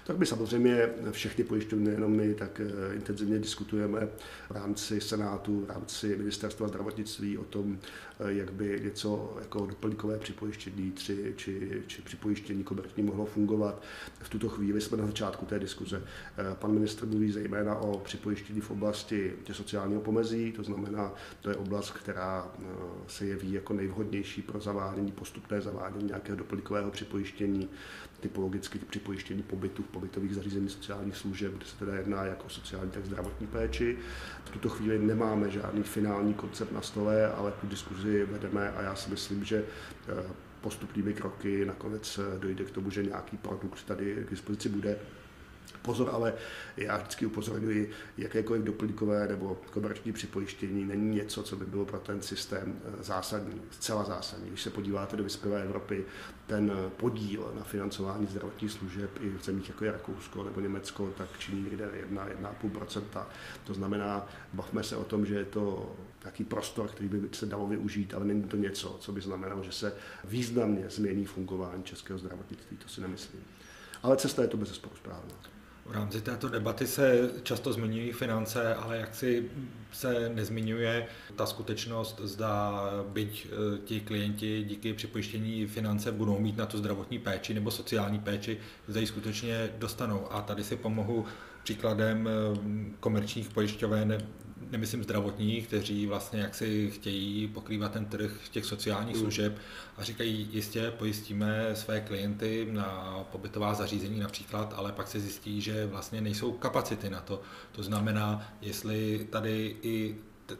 Tak 0.03 0.17
my 0.17 0.25
samozřejmě 0.25 0.89
všechny 1.11 1.43
pojišťovny, 1.43 1.85
nejenom 1.85 2.11
my, 2.11 2.33
tak 2.33 2.61
eh, 2.63 2.95
intenzivně 2.95 3.39
diskutujeme 3.39 4.07
v 4.49 4.51
rámci 4.51 5.01
Senátu, 5.01 5.65
v 5.65 5.69
rámci 5.69 6.15
Ministerstva 6.17 6.67
zdravotnictví 6.67 7.37
o 7.37 7.43
tom, 7.43 7.79
jak 8.27 8.53
by 8.53 8.81
něco 8.83 9.37
jako 9.39 9.65
doplňkové 9.65 10.17
připojištění 10.17 10.91
či, 10.91 11.33
či, 11.35 11.83
či 11.87 12.01
připojištění 12.01 12.63
komerční 12.63 13.03
mohlo 13.03 13.25
fungovat. 13.25 13.83
V 14.19 14.29
tuto 14.29 14.49
chvíli 14.49 14.81
jsme 14.81 14.97
na 14.97 15.05
začátku 15.05 15.45
té 15.45 15.59
diskuze. 15.59 16.03
Eh, 16.37 16.55
pan 16.55 16.71
ministr 16.71 17.05
mluví 17.05 17.31
zejména 17.31 17.75
o 17.75 17.99
připojištění 17.99 18.61
v 18.61 18.71
oblasti 18.71 19.33
sociálního 19.51 20.01
pomezí, 20.01 20.51
to 20.51 20.63
znamená, 20.63 21.13
to 21.41 21.49
je 21.49 21.55
oblast, 21.55 21.91
která 21.91 22.51
se 23.07 23.25
jeví 23.25 23.53
jako 23.53 23.73
nejvhodnější 23.73 24.41
pro 24.41 24.59
zavádění, 24.59 25.11
postupné 25.11 25.61
zavádění 25.61 26.05
nějakého 26.05 26.37
doplňkového 26.37 26.91
připojištění, 26.91 27.69
typologicky 28.19 28.79
připojištění 28.79 29.43
pobytu 29.43 29.83
v 29.83 29.87
pobytových 29.87 30.35
zařízení 30.35 30.69
sociálních 30.69 31.17
služeb, 31.17 31.53
kde 31.53 31.65
se 31.65 31.77
teda 31.77 31.95
jedná 31.95 32.25
jak 32.25 32.45
o 32.45 32.49
sociální, 32.49 32.91
tak 32.91 33.05
zdravotní 33.05 33.47
péči. 33.47 33.97
V 34.45 34.49
tuto 34.49 34.69
chvíli 34.69 34.99
nemáme 34.99 35.51
žádný 35.51 35.83
finální 35.83 36.33
koncept 36.33 36.71
na 36.71 36.81
stole, 36.81 37.31
ale 37.31 37.51
tu 37.51 37.67
diskuzi 37.67 38.25
vedeme 38.25 38.71
a 38.71 38.81
já 38.81 38.95
si 38.95 39.09
myslím, 39.09 39.43
že 39.43 39.63
eh, 40.09 40.23
postupnými 40.61 41.13
kroky 41.13 41.65
nakonec 41.65 42.19
eh, 42.19 42.39
dojde 42.39 42.63
k 42.63 42.71
tomu, 42.71 42.91
že 42.91 43.03
nějaký 43.03 43.37
produkt 43.37 43.83
tady 43.83 44.23
k 44.27 44.29
dispozici 44.29 44.69
bude. 44.69 44.97
Pozor, 45.81 46.09
ale 46.13 46.33
já 46.77 46.97
vždycky 46.97 47.25
upozorňuji, 47.25 47.91
jakékoliv 48.17 48.63
doplňkové 48.63 49.27
nebo 49.27 49.61
komerční 49.71 50.11
připojištění 50.11 50.85
není 50.85 51.15
něco, 51.15 51.43
co 51.43 51.55
by 51.55 51.65
bylo 51.65 51.85
pro 51.85 51.99
ten 51.99 52.21
systém 52.21 52.81
eh, 52.85 53.03
zásadní, 53.03 53.61
zcela 53.71 54.03
zásadní. 54.03 54.49
Když 54.49 54.61
se 54.61 54.69
podíváte 54.69 55.17
do 55.17 55.23
vyspělé 55.23 55.63
Evropy, 55.63 56.05
ten 56.47 56.71
eh, 56.71 56.89
podíl 56.89 57.53
na 57.55 57.63
financování 57.63 58.27
zdravotních 58.27 58.71
služeb 58.71 59.09
i 59.21 59.29
v 59.29 59.43
zemích 59.43 59.69
jako 59.69 59.85
je 59.85 59.91
Rakousko 59.91 60.43
nebo 60.43 60.59
Německo, 60.59 61.13
tak 61.17 61.29
činí 61.39 61.63
někde 61.63 61.89
1-1,5%. 62.11 63.25
To 63.63 63.73
znamená, 63.73 64.27
bavme 64.53 64.83
se 64.83 64.95
o 64.95 65.03
tom, 65.03 65.25
že 65.25 65.35
je 65.35 65.45
to 65.45 65.95
nějaký 66.23 66.43
prostor, 66.43 66.87
který 66.87 67.09
by 67.09 67.29
se 67.31 67.45
dalo 67.45 67.67
využít, 67.67 68.13
ale 68.13 68.25
není 68.25 68.43
to 68.43 68.57
něco, 68.57 68.97
co 68.99 69.11
by 69.11 69.21
znamenalo, 69.21 69.63
že 69.63 69.71
se 69.71 69.93
významně 70.23 70.85
změní 70.89 71.25
fungování 71.25 71.83
českého 71.83 72.19
zdravotnictví, 72.19 72.77
to 72.77 72.89
si 72.89 73.01
nemyslím. 73.01 73.41
Ale 74.03 74.17
cesta 74.17 74.41
je 74.41 74.47
to 74.47 74.57
bez 74.57 74.73
správná. 74.73 75.58
V 75.89 75.91
rámci 75.91 76.21
této 76.21 76.49
debaty 76.49 76.87
se 76.87 77.29
často 77.43 77.73
zmiňují 77.73 78.11
finance, 78.11 78.75
ale 78.75 78.97
jak 78.97 79.15
si 79.15 79.51
se 79.91 80.29
nezmiňuje 80.29 81.07
ta 81.35 81.45
skutečnost, 81.45 82.21
zda 82.23 82.81
byť 83.07 83.47
e, 83.47 83.77
ti 83.77 83.99
klienti 83.99 84.63
díky 84.63 84.93
připojištění 84.93 85.67
finance 85.67 86.11
budou 86.11 86.39
mít 86.39 86.57
na 86.57 86.65
tu 86.65 86.77
zdravotní 86.77 87.19
péči 87.19 87.53
nebo 87.53 87.71
sociální 87.71 88.19
péči, 88.19 88.57
zda 88.87 88.99
ji 88.99 89.07
skutečně 89.07 89.69
dostanou. 89.77 90.33
A 90.33 90.41
tady 90.41 90.63
si 90.63 90.75
pomohu 90.75 91.25
příkladem 91.63 92.27
e, 92.27 92.31
komerčních 92.99 93.49
pojišťoven 93.49 94.17
nemyslím 94.71 95.03
zdravotních, 95.03 95.67
kteří 95.67 96.05
vlastně 96.05 96.39
jaksi 96.39 96.91
chtějí 96.91 97.47
pokrývat 97.47 97.91
ten 97.91 98.05
trh 98.05 98.31
těch 98.51 98.65
sociálních 98.65 99.15
mm. 99.15 99.21
služeb 99.21 99.57
a 99.97 100.03
říkají, 100.03 100.49
jistě 100.51 100.91
pojistíme 100.91 101.69
své 101.73 102.01
klienty 102.01 102.67
na 102.71 103.19
pobytová 103.31 103.73
zařízení 103.73 104.19
například, 104.19 104.73
ale 104.77 104.91
pak 104.91 105.07
se 105.07 105.19
zjistí, 105.19 105.61
že 105.61 105.85
vlastně 105.85 106.21
nejsou 106.21 106.51
kapacity 106.51 107.09
na 107.09 107.19
to. 107.19 107.41
To 107.71 107.83
znamená, 107.83 108.53
jestli 108.61 109.27
tady 109.29 109.75
i 109.81 110.15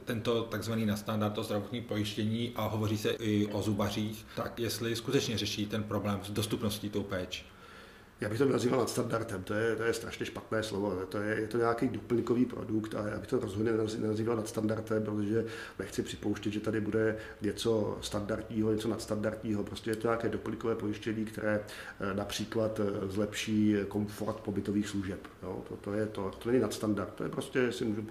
tento 0.06 0.44
takzvaný 0.44 0.86
nastandard 0.86 1.34
to 1.34 1.44
zdravotní 1.44 1.82
pojištění 1.82 2.52
a 2.56 2.68
hovoří 2.68 2.98
se 2.98 3.10
i 3.10 3.48
o 3.48 3.62
zubařích, 3.62 4.26
tak 4.36 4.60
jestli 4.60 4.96
skutečně 4.96 5.38
řeší 5.38 5.66
ten 5.66 5.84
problém 5.84 6.20
s 6.24 6.32
dostupností 6.32 6.90
tou 6.90 7.04
péči. 7.04 7.44
Já 8.22 8.30
bych 8.30 8.38
to 8.38 8.46
nazýval 8.46 8.80
nadstandardem, 8.80 9.44
to 9.44 9.54
je, 9.54 9.76
to 9.76 9.84
je 9.84 9.94
strašně 9.94 10.26
špatné 10.26 10.64
slovo, 10.64 11.06
to 11.10 11.18
je, 11.18 11.40
je 11.42 11.48
to 11.48 11.58
nějaký 11.58 11.88
doplňkový 11.88 12.46
produkt 12.46 12.96
a 12.96 13.08
já 13.08 13.20
bych 13.20 13.30
to 13.30 13.40
rozhodně 13.40 13.72
nazýval 14.08 14.36
nadstandardem, 14.36 15.04
protože 15.04 15.46
nechci 15.80 16.04
připouštět, 16.04 16.54
že 16.54 16.60
tady 16.60 16.82
bude 16.82 17.18
něco 17.42 17.98
standardního, 18.02 18.72
něco 18.72 18.88
nadstandardního, 18.88 19.64
prostě 19.64 19.90
je 19.90 19.96
to 19.96 20.08
nějaké 20.08 20.30
doplňkové 20.30 20.76
pojištění, 20.76 21.26
které 21.26 21.64
eh, 22.00 22.14
například 22.14 22.80
eh, 22.80 23.08
zlepší 23.08 23.76
komfort 23.88 24.40
pobytových 24.40 24.88
služeb. 24.88 25.20
Jo? 25.44 25.64
To, 25.70 25.76
to, 25.76 25.94
je 25.94 26.06
to, 26.06 26.32
to 26.40 26.50
není 26.50 26.62
nadstandard, 26.62 27.14
to 27.14 27.24
je 27.24 27.30
prostě, 27.30 27.72
si 27.72 27.86
můžu 27.86 28.04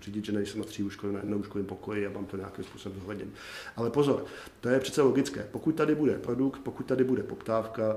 řídit, 0.00 0.24
že 0.24 0.32
nejsem 0.32 0.60
na 0.60 0.66
tří 0.66 0.82
úškovém 0.82 1.66
pokoji 1.66 2.06
a 2.06 2.10
mám 2.10 2.26
to 2.26 2.36
nějakým 2.36 2.64
způsobem 2.64 3.00
zohledněn. 3.00 3.28
Ale 3.76 3.90
pozor, 3.90 4.24
to 4.60 4.68
je 4.68 4.80
přece 4.80 5.02
logické. 5.02 5.46
Pokud 5.50 5.72
tady 5.72 5.94
bude 5.94 6.18
produkt, 6.18 6.58
pokud 6.58 6.86
tady 6.86 7.04
bude 7.04 7.22
poptávka, 7.22 7.96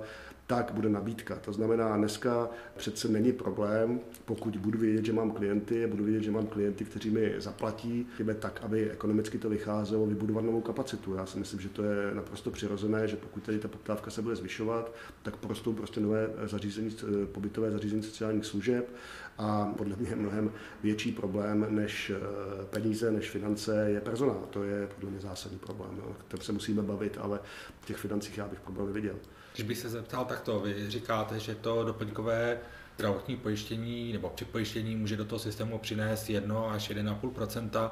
tak 0.52 0.72
bude 0.74 0.90
nabídka. 0.90 1.36
To 1.36 1.54
znamená, 1.54 1.98
dneska 1.98 2.50
přece 2.78 3.08
není 3.08 3.32
problém, 3.32 4.00
pokud 4.26 4.58
budu 4.58 4.80
vědět, 4.80 5.06
že 5.06 5.14
mám 5.14 5.32
klienty, 5.32 5.88
budu 5.88 6.04
vědět, 6.04 6.24
že 6.24 6.32
mám 6.32 6.48
klienty, 6.48 6.86
kteří 6.86 7.10
mi 7.10 7.34
zaplatí, 7.38 8.08
chybe 8.18 8.34
tak, 8.34 8.60
aby 8.64 8.92
ekonomicky 8.92 9.38
to 9.38 9.50
vycházelo, 9.50 10.06
vybudovat 10.06 10.46
novou 10.46 10.62
kapacitu. 10.62 11.14
Já 11.16 11.26
si 11.26 11.40
myslím, 11.40 11.60
že 11.60 11.70
to 11.70 11.84
je 11.84 12.16
naprosto 12.16 12.52
přirozené, 12.52 13.08
že 13.08 13.16
pokud 13.16 13.44
tady 13.44 13.60
ta 13.60 13.68
poptávka 13.68 14.12
se 14.12 14.22
bude 14.22 14.36
zvyšovat, 14.36 14.96
tak 15.24 15.36
prostou 15.36 15.74
prostě 15.74 16.00
nové 16.00 16.30
zařízení, 16.46 16.96
pobytové 17.32 17.72
zařízení 17.72 18.04
sociálních 18.04 18.46
služeb 18.46 18.90
a 19.38 19.74
podle 19.78 19.96
mě 19.96 20.16
mnohem 20.16 20.52
větší 20.84 21.12
problém 21.12 21.66
než 21.70 22.10
eh, 22.10 22.66
peníze, 22.66 23.12
než 23.12 23.30
finance 23.30 23.86
je 23.90 24.02
personál. 24.02 24.48
To 24.50 24.64
je 24.64 24.88
podle 24.96 25.10
mě 25.10 25.20
zásadní 25.20 25.60
problém, 25.60 25.92
no, 25.98 26.16
kterém 26.28 26.44
se 26.44 26.52
musíme 26.52 26.82
bavit, 26.82 27.18
ale 27.22 27.40
v 27.82 27.86
těch 27.86 27.98
financích 27.98 28.38
já 28.38 28.48
bych 28.48 28.60
problém 28.60 28.88
neviděl. 28.88 29.16
Když 29.56 29.68
bych 29.68 29.78
se 29.78 29.90
zeptal 29.90 30.26
takto, 30.26 30.60
vy 30.60 30.90
říkáte, 30.90 31.40
že 31.40 31.56
to 31.56 31.84
doplňkové 31.84 32.60
zdravotní 32.96 33.38
pojištění 33.38 34.14
nebo 34.14 34.30
připojištění 34.30 34.96
může 34.96 35.18
do 35.18 35.26
toho 35.26 35.40
systému 35.40 35.78
přinést 35.78 36.30
1 36.30 36.72
až 36.72 36.90
1,5% 36.90 37.92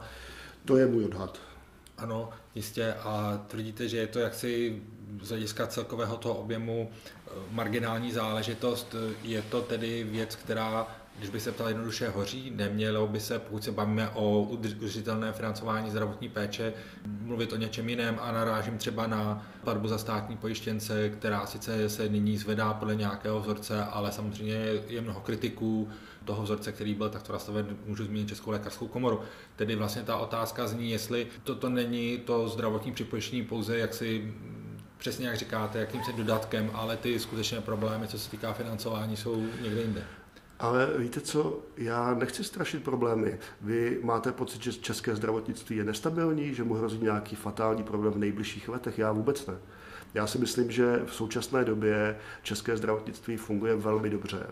To 0.66 0.78
je 0.78 0.88
můj 0.88 1.06
odhad. 1.06 1.40
Ano, 1.98 2.30
jistě. 2.56 2.94
A 2.94 3.46
tvrdíte, 3.48 3.88
že 3.88 3.98
je 3.98 4.08
to 4.08 4.20
jaksi 4.20 4.82
z 5.22 5.30
hlediska 5.30 5.68
celkového 5.68 6.18
toho 6.18 6.36
objemu 6.36 6.92
eh, 6.92 7.30
marginální 7.52 8.12
záležitost. 8.12 8.96
Je 9.24 9.42
to 9.42 9.62
tedy 9.62 10.04
věc, 10.04 10.36
která 10.36 10.88
když 11.20 11.30
by 11.30 11.40
se 11.40 11.52
ptal 11.52 11.68
jednoduše 11.68 12.10
hoří, 12.10 12.52
nemělo 12.56 13.08
by 13.08 13.20
se, 13.20 13.40
pokud 13.40 13.64
se 13.64 13.72
bavíme 13.72 14.10
o 14.10 14.42
udržitelné 14.42 15.32
financování 15.32 15.92
zdravotní 15.92 16.30
péče, 16.30 16.74
mluvit 17.06 17.54
o 17.54 17.56
něčem 17.56 17.90
jiném 17.90 18.20
a 18.22 18.32
narážím 18.32 18.78
třeba 18.78 19.08
na 19.08 19.48
platbu 19.64 19.88
za 19.88 19.98
státní 19.98 20.38
pojištěnce, 20.38 21.10
která 21.10 21.46
sice 21.46 21.90
se 21.90 22.10
nyní 22.10 22.38
zvedá 22.38 22.74
podle 22.74 22.96
nějakého 22.96 23.40
vzorce, 23.40 23.84
ale 23.84 24.12
samozřejmě 24.12 24.54
je 24.88 25.02
mnoho 25.02 25.22
kritiků 25.22 25.90
toho 26.26 26.44
vzorce, 26.44 26.72
který 26.72 26.94
byl 26.94 27.10
takto 27.10 27.34
nastaven, 27.34 27.78
můžu 27.86 28.06
zmínit 28.06 28.30
Českou 28.30 28.52
lékařskou 28.52 28.88
komoru. 28.88 29.22
Tedy 29.56 29.76
vlastně 29.76 30.04
ta 30.04 30.18
otázka 30.18 30.68
zní, 30.68 30.92
jestli 30.92 31.28
toto 31.44 31.70
není 31.70 32.18
to 32.18 32.50
zdravotní 32.50 32.92
připojištění 32.92 33.44
pouze 33.44 33.78
jaksi 33.78 34.34
přesně 34.98 35.28
jak 35.28 35.38
říkáte, 35.38 35.80
jakýmsi 35.80 36.14
dodatkem, 36.14 36.72
ale 36.74 36.98
ty 36.98 37.20
skutečné 37.20 37.62
problémy, 37.62 38.08
co 38.08 38.20
se 38.20 38.30
týká 38.32 38.54
financování, 38.54 39.18
jsou 39.18 39.46
někde 39.62 39.82
jinde. 39.82 40.04
Ale 40.60 40.90
víte 40.98 41.22
co, 41.22 41.60
já 41.78 42.14
nechci 42.14 42.44
strašit 42.44 42.84
problémy. 42.84 43.40
Vy 43.62 44.00
máte 44.04 44.32
pocit, 44.32 44.64
že 44.64 44.74
české 44.74 45.16
zdravotnictví 45.16 45.78
je 45.78 45.84
nestabilní, 45.84 46.54
že 46.54 46.64
mu 46.64 46.74
hrozí 46.74 46.98
nějaký 46.98 47.36
fatální 47.36 47.84
problém 47.84 48.14
v 48.14 48.18
nejbližších 48.18 48.70
letech? 48.70 49.00
Já 49.00 49.12
vůbec 49.12 49.48
ne. 49.48 49.58
Já 50.14 50.28
si 50.28 50.38
myslím, 50.38 50.72
že 50.72 51.02
v 51.06 51.14
současné 51.14 51.66
době 51.66 52.18
české 52.44 52.78
zdravotnictví 52.78 53.38
funguje 53.38 53.76
velmi 53.76 54.10
dobře 54.10 54.48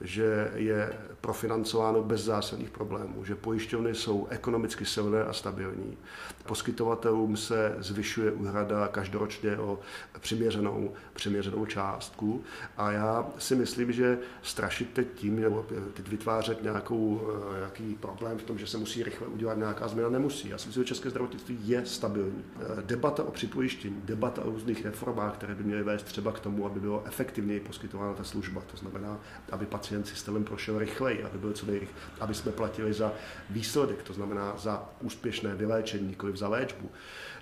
že 0.00 0.50
je 0.54 0.92
profinancováno 1.20 2.02
bez 2.02 2.24
zásadních 2.24 2.70
problémů, 2.70 3.24
že 3.24 3.34
pojišťovny 3.34 3.94
jsou 3.94 4.26
ekonomicky 4.30 4.84
silné 4.84 5.24
a 5.24 5.32
stabilní. 5.32 5.98
Poskytovatelům 6.46 7.36
se 7.36 7.76
zvyšuje 7.78 8.32
úhrada 8.32 8.88
každoročně 8.88 9.58
o 9.58 9.78
přiměřenou, 10.18 10.92
přiměřenou 11.12 11.66
částku 11.66 12.44
a 12.76 12.92
já 12.92 13.26
si 13.38 13.54
myslím, 13.54 13.92
že 13.92 14.18
strašit 14.42 14.90
teď 14.92 15.06
tím, 15.14 15.38
nebo 15.48 15.66
teď 15.94 16.08
vytvářet 16.08 16.62
nějakou, 16.62 17.30
eh, 17.54 17.58
nějaký 17.58 17.94
problém 17.94 18.38
v 18.38 18.42
tom, 18.42 18.58
že 18.58 18.66
se 18.66 18.78
musí 18.78 19.02
rychle 19.02 19.26
udělat 19.26 19.58
nějaká 19.58 19.88
změna, 19.88 20.08
nemusí. 20.08 20.48
Já 20.48 20.58
si 20.58 20.66
myslím, 20.66 20.84
že 20.84 20.88
české 20.88 21.10
zdravotnictví 21.10 21.58
je 21.64 21.86
stabilní. 21.86 22.44
Eh, 22.60 22.82
debata 22.82 23.24
o 23.24 23.30
připojištění, 23.30 24.02
debata 24.04 24.44
o 24.44 24.50
různých 24.50 24.84
reformách, 24.84 25.34
které 25.34 25.54
by 25.54 25.64
měly 25.64 25.82
vést 25.82 26.02
třeba 26.02 26.32
k 26.32 26.40
tomu, 26.40 26.66
aby 26.66 26.80
bylo 26.80 27.02
efektivněji 27.06 27.60
poskytována 27.60 28.14
ta 28.14 28.24
služba, 28.24 28.62
to 28.70 28.76
znamená, 28.76 29.20
aby 29.52 29.66
pacient 29.66 30.06
systémem 30.06 30.44
prošel 30.44 30.78
rychleji, 30.78 31.22
aby 31.24 31.38
byl 31.38 31.52
co 31.52 31.66
nejrych, 31.66 31.90
aby 32.20 32.34
jsme 32.34 32.52
platili 32.52 32.92
za 32.92 33.12
výsledek, 33.50 34.02
to 34.02 34.12
znamená 34.12 34.56
za 34.56 34.88
úspěšné 35.00 35.54
vyléčení, 35.54 36.08
nikoli 36.08 36.36
za 36.36 36.48
léčbu, 36.48 36.90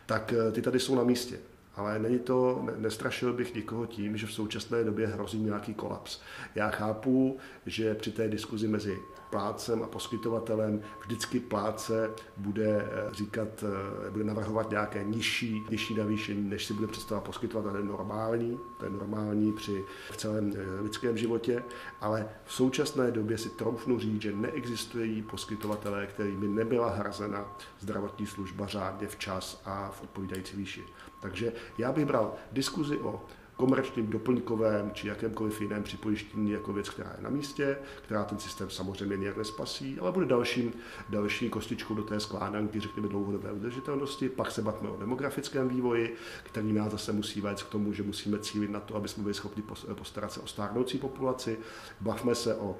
tak 0.07 0.33
eh, 0.33 0.53
ty 0.53 0.63
tady 0.63 0.81
jsou 0.81 0.95
na 0.95 1.05
místě. 1.05 1.39
Ale 1.77 1.99
není 1.99 2.19
to, 2.19 2.67
nestrašil 2.77 3.33
bych 3.33 3.55
nikoho 3.55 3.87
tím, 3.87 4.17
že 4.17 4.27
v 4.27 4.33
současné 4.33 4.85
době 4.85 5.07
hrozí 5.07 5.39
nějaký 5.39 5.75
kolaps. 5.75 6.21
Já 6.55 6.71
chápu, 6.71 7.39
že 7.67 7.95
při 7.95 8.13
té 8.13 8.29
diskuzi 8.29 8.69
mezi 8.69 8.99
plácem 9.31 9.83
a 9.83 9.87
poskytovatelem 9.87 10.81
vždycky 11.01 11.41
pláce 11.41 12.11
bude 12.37 12.89
eh, 12.89 13.15
říkat, 13.15 13.65
eh, 14.07 14.11
bude 14.11 14.25
navrhovat 14.25 14.71
nějaké 14.71 15.05
nižší, 15.05 15.65
nižší 15.71 15.95
navýšení, 15.95 16.51
než 16.51 16.65
si 16.65 16.75
bude 16.75 16.87
představovat 16.87 17.25
poskytovatel. 17.25 17.73
To 17.73 17.79
je 17.79 17.85
normální, 17.85 18.61
to 18.79 18.85
je 18.85 18.91
normální 18.91 19.53
při 19.53 19.85
v 20.11 20.17
celém 20.17 20.53
eh, 20.57 20.81
lidském 20.81 21.19
životě, 21.19 21.63
ale 22.01 22.29
v 22.45 22.53
současné 22.53 23.11
době 23.11 23.39
si 23.39 23.51
troufnu 23.51 23.99
říct, 23.99 24.23
že 24.23 24.33
neexistují 24.33 25.23
poskytovatelé, 25.23 26.07
kterými 26.07 26.49
nebyla 26.49 26.91
hrazena 26.91 27.57
zdravotní 27.81 28.27
služba 28.27 28.67
řádně 28.67 29.09
včas 29.09 29.63
a 29.65 29.91
v 29.91 30.03
odpovídající 30.03 30.57
výši. 30.57 30.85
Takže 31.21 31.53
já 31.79 31.93
bych 31.93 32.05
bral 32.05 32.35
diskuzi 32.53 32.99
o 32.99 33.25
komerčním, 33.57 34.07
doplňkovém 34.07 34.91
či 34.95 35.09
jakémkoliv 35.09 35.61
jiném 35.61 35.83
připojištění 35.83 36.51
jako 36.51 36.73
věc, 36.73 36.89
která 36.89 37.13
je 37.17 37.23
na 37.23 37.31
místě, 37.31 37.79
která 38.03 38.25
ten 38.25 38.39
systém 38.39 38.71
samozřejmě 38.71 39.17
nějak 39.17 39.37
nespasí, 39.37 39.99
ale 40.01 40.13
bude 40.13 40.27
dalším, 40.27 40.73
další 41.09 41.51
kostičkou 41.51 41.95
do 41.95 42.03
té 42.03 42.21
skládanky, 42.21 42.81
řekněme, 42.81 43.09
dlouhodobé 43.09 43.53
udržitelnosti. 43.53 44.29
Pak 44.29 44.51
se 44.51 44.63
bavíme 44.63 44.89
o 44.89 44.97
demografickém 44.97 45.69
vývoji, 45.69 46.17
který 46.43 46.73
nás 46.73 46.93
zase 46.93 47.13
musí 47.13 47.41
vést 47.41 47.63
k 47.63 47.69
tomu, 47.71 47.93
že 47.93 48.03
musíme 48.03 48.39
cílit 48.39 48.71
na 48.71 48.81
to, 48.81 48.97
aby 48.97 49.09
jsme 49.09 49.23
byli 49.23 49.35
schopni 49.35 49.63
postarat 49.95 50.33
se 50.33 50.41
o 50.41 50.47
stárnoucí 50.47 50.99
populaci. 50.99 51.59
Bavme 52.01 52.35
se 52.35 52.55
o 52.55 52.77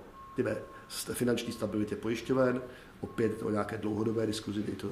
finanční 1.13 1.53
stabilitě 1.53 1.97
pojišťoven, 1.97 2.63
opět 3.01 3.43
o 3.43 3.51
nějaké 3.51 3.79
dlouhodobé 3.79 4.27
diskuzi, 4.27 4.63
to 4.63 4.89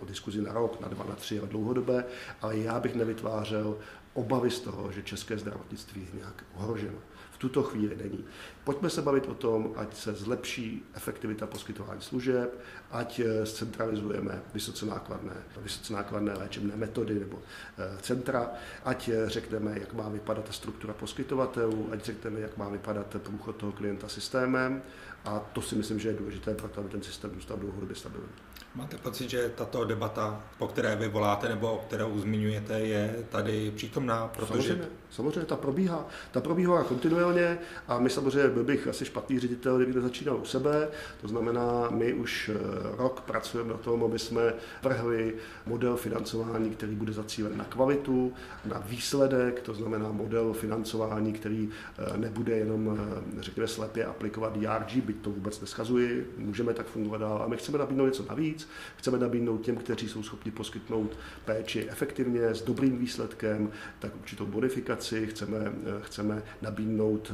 o 0.00 0.06
diskuzi 0.06 0.42
na 0.42 0.52
rok, 0.52 0.80
na 0.80 0.88
dva, 0.88 1.04
na 1.08 1.14
tři 1.14 1.40
a 1.40 1.46
dlouhodobé, 1.46 2.04
ale 2.42 2.58
já 2.58 2.80
bych 2.80 2.94
nevytvářel 2.94 3.78
obavy 4.16 4.50
z 4.50 4.60
toho, 4.60 4.92
že 4.92 5.02
české 5.02 5.38
zdravotnictví 5.38 6.00
je 6.00 6.18
nějak 6.20 6.44
ohroženo 6.54 6.98
v 7.36 7.38
tuto 7.38 7.62
chvíli 7.62 7.96
není. 7.96 8.24
Pojďme 8.64 8.90
se 8.90 9.02
bavit 9.02 9.26
o 9.26 9.34
tom, 9.34 9.72
ať 9.76 9.96
se 9.96 10.12
zlepší 10.12 10.84
efektivita 10.94 11.46
poskytování 11.46 12.00
služeb, 12.00 12.60
ať 12.90 13.20
eh, 13.20 13.46
zcentralizujeme 13.46 14.42
vysoce 14.54 14.86
nákladné, 14.86 15.36
vysoce 15.62 15.92
nákladné 15.92 16.32
léčebné 16.32 16.76
metody 16.76 17.14
nebo 17.14 17.38
eh, 17.38 17.98
centra, 18.00 18.50
ať 18.84 19.08
eh, 19.08 19.28
řekneme, 19.28 19.78
jak 19.80 19.92
má 19.92 20.08
vypadat 20.08 20.44
ta 20.44 20.52
struktura 20.52 20.94
poskytovatelů, 20.94 21.88
ať 21.92 22.04
řekneme, 22.04 22.40
jak 22.40 22.56
má 22.56 22.68
vypadat 22.68 23.16
průchod 23.18 23.56
toho 23.56 23.72
klienta 23.72 24.08
systémem 24.08 24.82
a 25.24 25.38
to 25.52 25.62
si 25.62 25.74
myslím, 25.74 25.98
že 25.98 26.08
je 26.08 26.14
důležité 26.14 26.54
pro 26.54 26.68
to, 26.68 26.80
aby 26.80 26.88
ten 26.88 27.02
systém 27.02 27.30
zůstal 27.34 27.56
dlouhodobě 27.56 27.96
stabilní. 27.96 28.28
Máte 28.76 28.96
pocit, 28.96 29.30
že 29.30 29.48
tato 29.48 29.84
debata, 29.84 30.40
po 30.58 30.68
které 30.68 30.96
vy 30.96 31.08
voláte 31.08 31.48
nebo 31.48 31.84
kterou 31.86 32.20
zmiňujete, 32.20 32.80
je 32.80 33.24
tady 33.28 33.70
přítomná? 33.70 34.28
Protože... 34.28 34.68
Samozřejmě, 34.68 34.88
samozřejmě, 35.10 35.44
ta 35.46 35.56
probíhá. 35.56 36.06
Ta 36.30 36.40
probíhá 36.40 36.84
kontinuálně 36.84 37.58
a 37.88 37.98
my 37.98 38.10
samozřejmě 38.10 38.48
byl 38.48 38.64
bych 38.64 38.88
asi 38.88 39.04
špatný 39.04 39.38
ředitel, 39.38 39.76
kdybych 39.76 40.02
začínal 40.02 40.36
u 40.36 40.44
sebe. 40.44 40.88
To 41.20 41.28
znamená, 41.28 41.88
my 41.90 42.12
už 42.12 42.50
eh, 42.54 42.58
rok 42.96 43.20
pracujeme 43.20 43.72
na 43.72 43.78
tom, 43.78 44.04
aby 44.04 44.18
jsme 44.18 44.54
vrhli 44.82 45.34
model 45.66 45.96
financování, 45.96 46.70
který 46.70 46.94
bude 46.94 47.12
zacílen 47.12 47.56
na 47.56 47.64
kvalitu, 47.64 48.32
na 48.64 48.82
výsledek, 48.86 49.60
to 49.60 49.74
znamená 49.74 50.12
model 50.12 50.52
financování, 50.52 51.32
který 51.32 51.68
eh, 51.98 52.16
nebude 52.16 52.56
jenom, 52.56 52.98
eh, 53.38 53.42
řekněme, 53.42 53.68
slepě 53.68 54.04
aplikovat 54.04 54.58
DRG, 54.58 54.96
byť 54.96 55.16
to 55.16 55.30
vůbec 55.30 55.60
neschazuji, 55.60 56.34
můžeme 56.36 56.74
tak 56.74 56.86
fungovat 56.86 57.18
dál. 57.18 57.42
A 57.42 57.48
my 57.48 57.56
chceme 57.56 57.78
nabídnout 57.78 58.06
něco 58.06 58.24
navíc, 58.28 58.68
chceme 58.96 59.18
nabídnout 59.18 59.58
těm, 59.58 59.76
kteří 59.76 60.08
jsou 60.08 60.22
schopni 60.22 60.50
poskytnout 60.50 61.18
péči 61.44 61.86
efektivně, 61.90 62.54
s 62.54 62.62
dobrým 62.62 62.98
výsledkem, 62.98 63.70
tak 63.98 64.12
určitou 64.20 64.46
bonifikaci, 64.46 65.05
chceme, 65.26 65.72
chceme 66.02 66.42
nabídnout, 66.62 67.32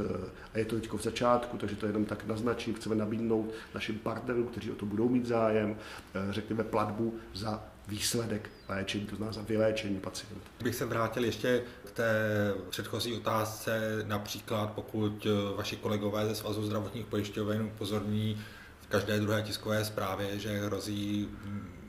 a 0.55 0.59
je 0.59 0.64
to 0.64 0.76
teď 0.76 0.93
v 0.93 1.02
začátku, 1.02 1.57
takže 1.59 1.76
to 1.76 1.87
jenom 1.87 2.05
tak 2.05 2.26
naznačím, 2.26 2.75
chceme 2.75 2.95
nabídnout 2.95 3.50
našim 3.75 3.99
partnerům, 3.99 4.47
kteří 4.47 4.71
o 4.71 4.75
to 4.75 4.87
budou 4.87 5.09
mít 5.09 5.26
zájem, 5.26 5.76
řekněme 6.31 6.64
platbu 6.64 7.14
za 7.35 7.64
výsledek 7.88 8.50
léčení, 8.69 9.07
to 9.07 9.17
znamená 9.17 9.33
za 9.33 9.43
vyléčení 9.43 10.00
pacienta. 10.00 10.49
Bych 10.62 10.75
se 10.75 10.85
vrátil 10.85 11.25
ještě 11.25 11.62
k 11.85 11.91
té 11.91 12.12
předchozí 12.71 13.14
otázce, 13.14 14.05
například 14.07 14.73
pokud 14.73 15.26
vaši 15.57 15.76
kolegové 15.76 16.26
ze 16.26 16.35
Svazu 16.35 16.67
zdravotních 16.67 17.07
pojišťoven 17.07 17.62
upozorní 17.62 18.41
každé 18.88 19.21
druhé 19.21 19.43
tiskové 19.43 19.85
zprávě, 19.85 20.38
že 20.38 20.61
hrozí 20.61 21.29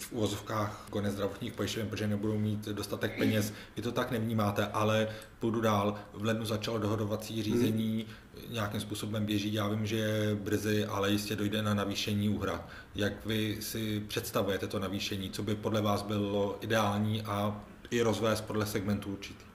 v 0.03 0.11
úvozovkách 0.11 0.85
konec 0.89 1.13
zdravotních 1.13 1.53
pojišťoven, 1.53 1.89
protože 1.89 2.07
nebudou 2.07 2.37
mít 2.37 2.65
dostatek 2.65 3.17
peněz. 3.17 3.53
Vy 3.75 3.81
to 3.81 3.91
tak 3.91 4.11
nevnímáte, 4.11 4.67
ale 4.67 5.07
půjdu 5.39 5.61
dál. 5.61 5.95
V 6.13 6.23
lednu 6.23 6.45
začalo 6.45 6.77
dohodovací 6.77 7.43
řízení, 7.43 8.05
nějakým 8.49 8.81
způsobem 8.81 9.25
běží. 9.25 9.53
Já 9.53 9.67
vím, 9.67 9.85
že 9.85 9.95
je 9.95 10.35
brzy, 10.35 10.85
ale 10.85 11.11
jistě 11.11 11.35
dojde 11.35 11.61
na 11.61 11.73
navýšení 11.73 12.29
úhrad. 12.29 12.69
Jak 12.95 13.25
vy 13.25 13.57
si 13.59 13.99
představujete 14.07 14.67
to 14.67 14.79
navýšení? 14.79 15.29
Co 15.29 15.43
by 15.43 15.55
podle 15.55 15.81
vás 15.81 16.01
bylo 16.01 16.57
ideální 16.61 17.21
a 17.21 17.61
i 17.89 18.01
rozvést 18.01 18.41
podle 18.41 18.65
segmentu 18.65 19.09
určitý? 19.09 19.52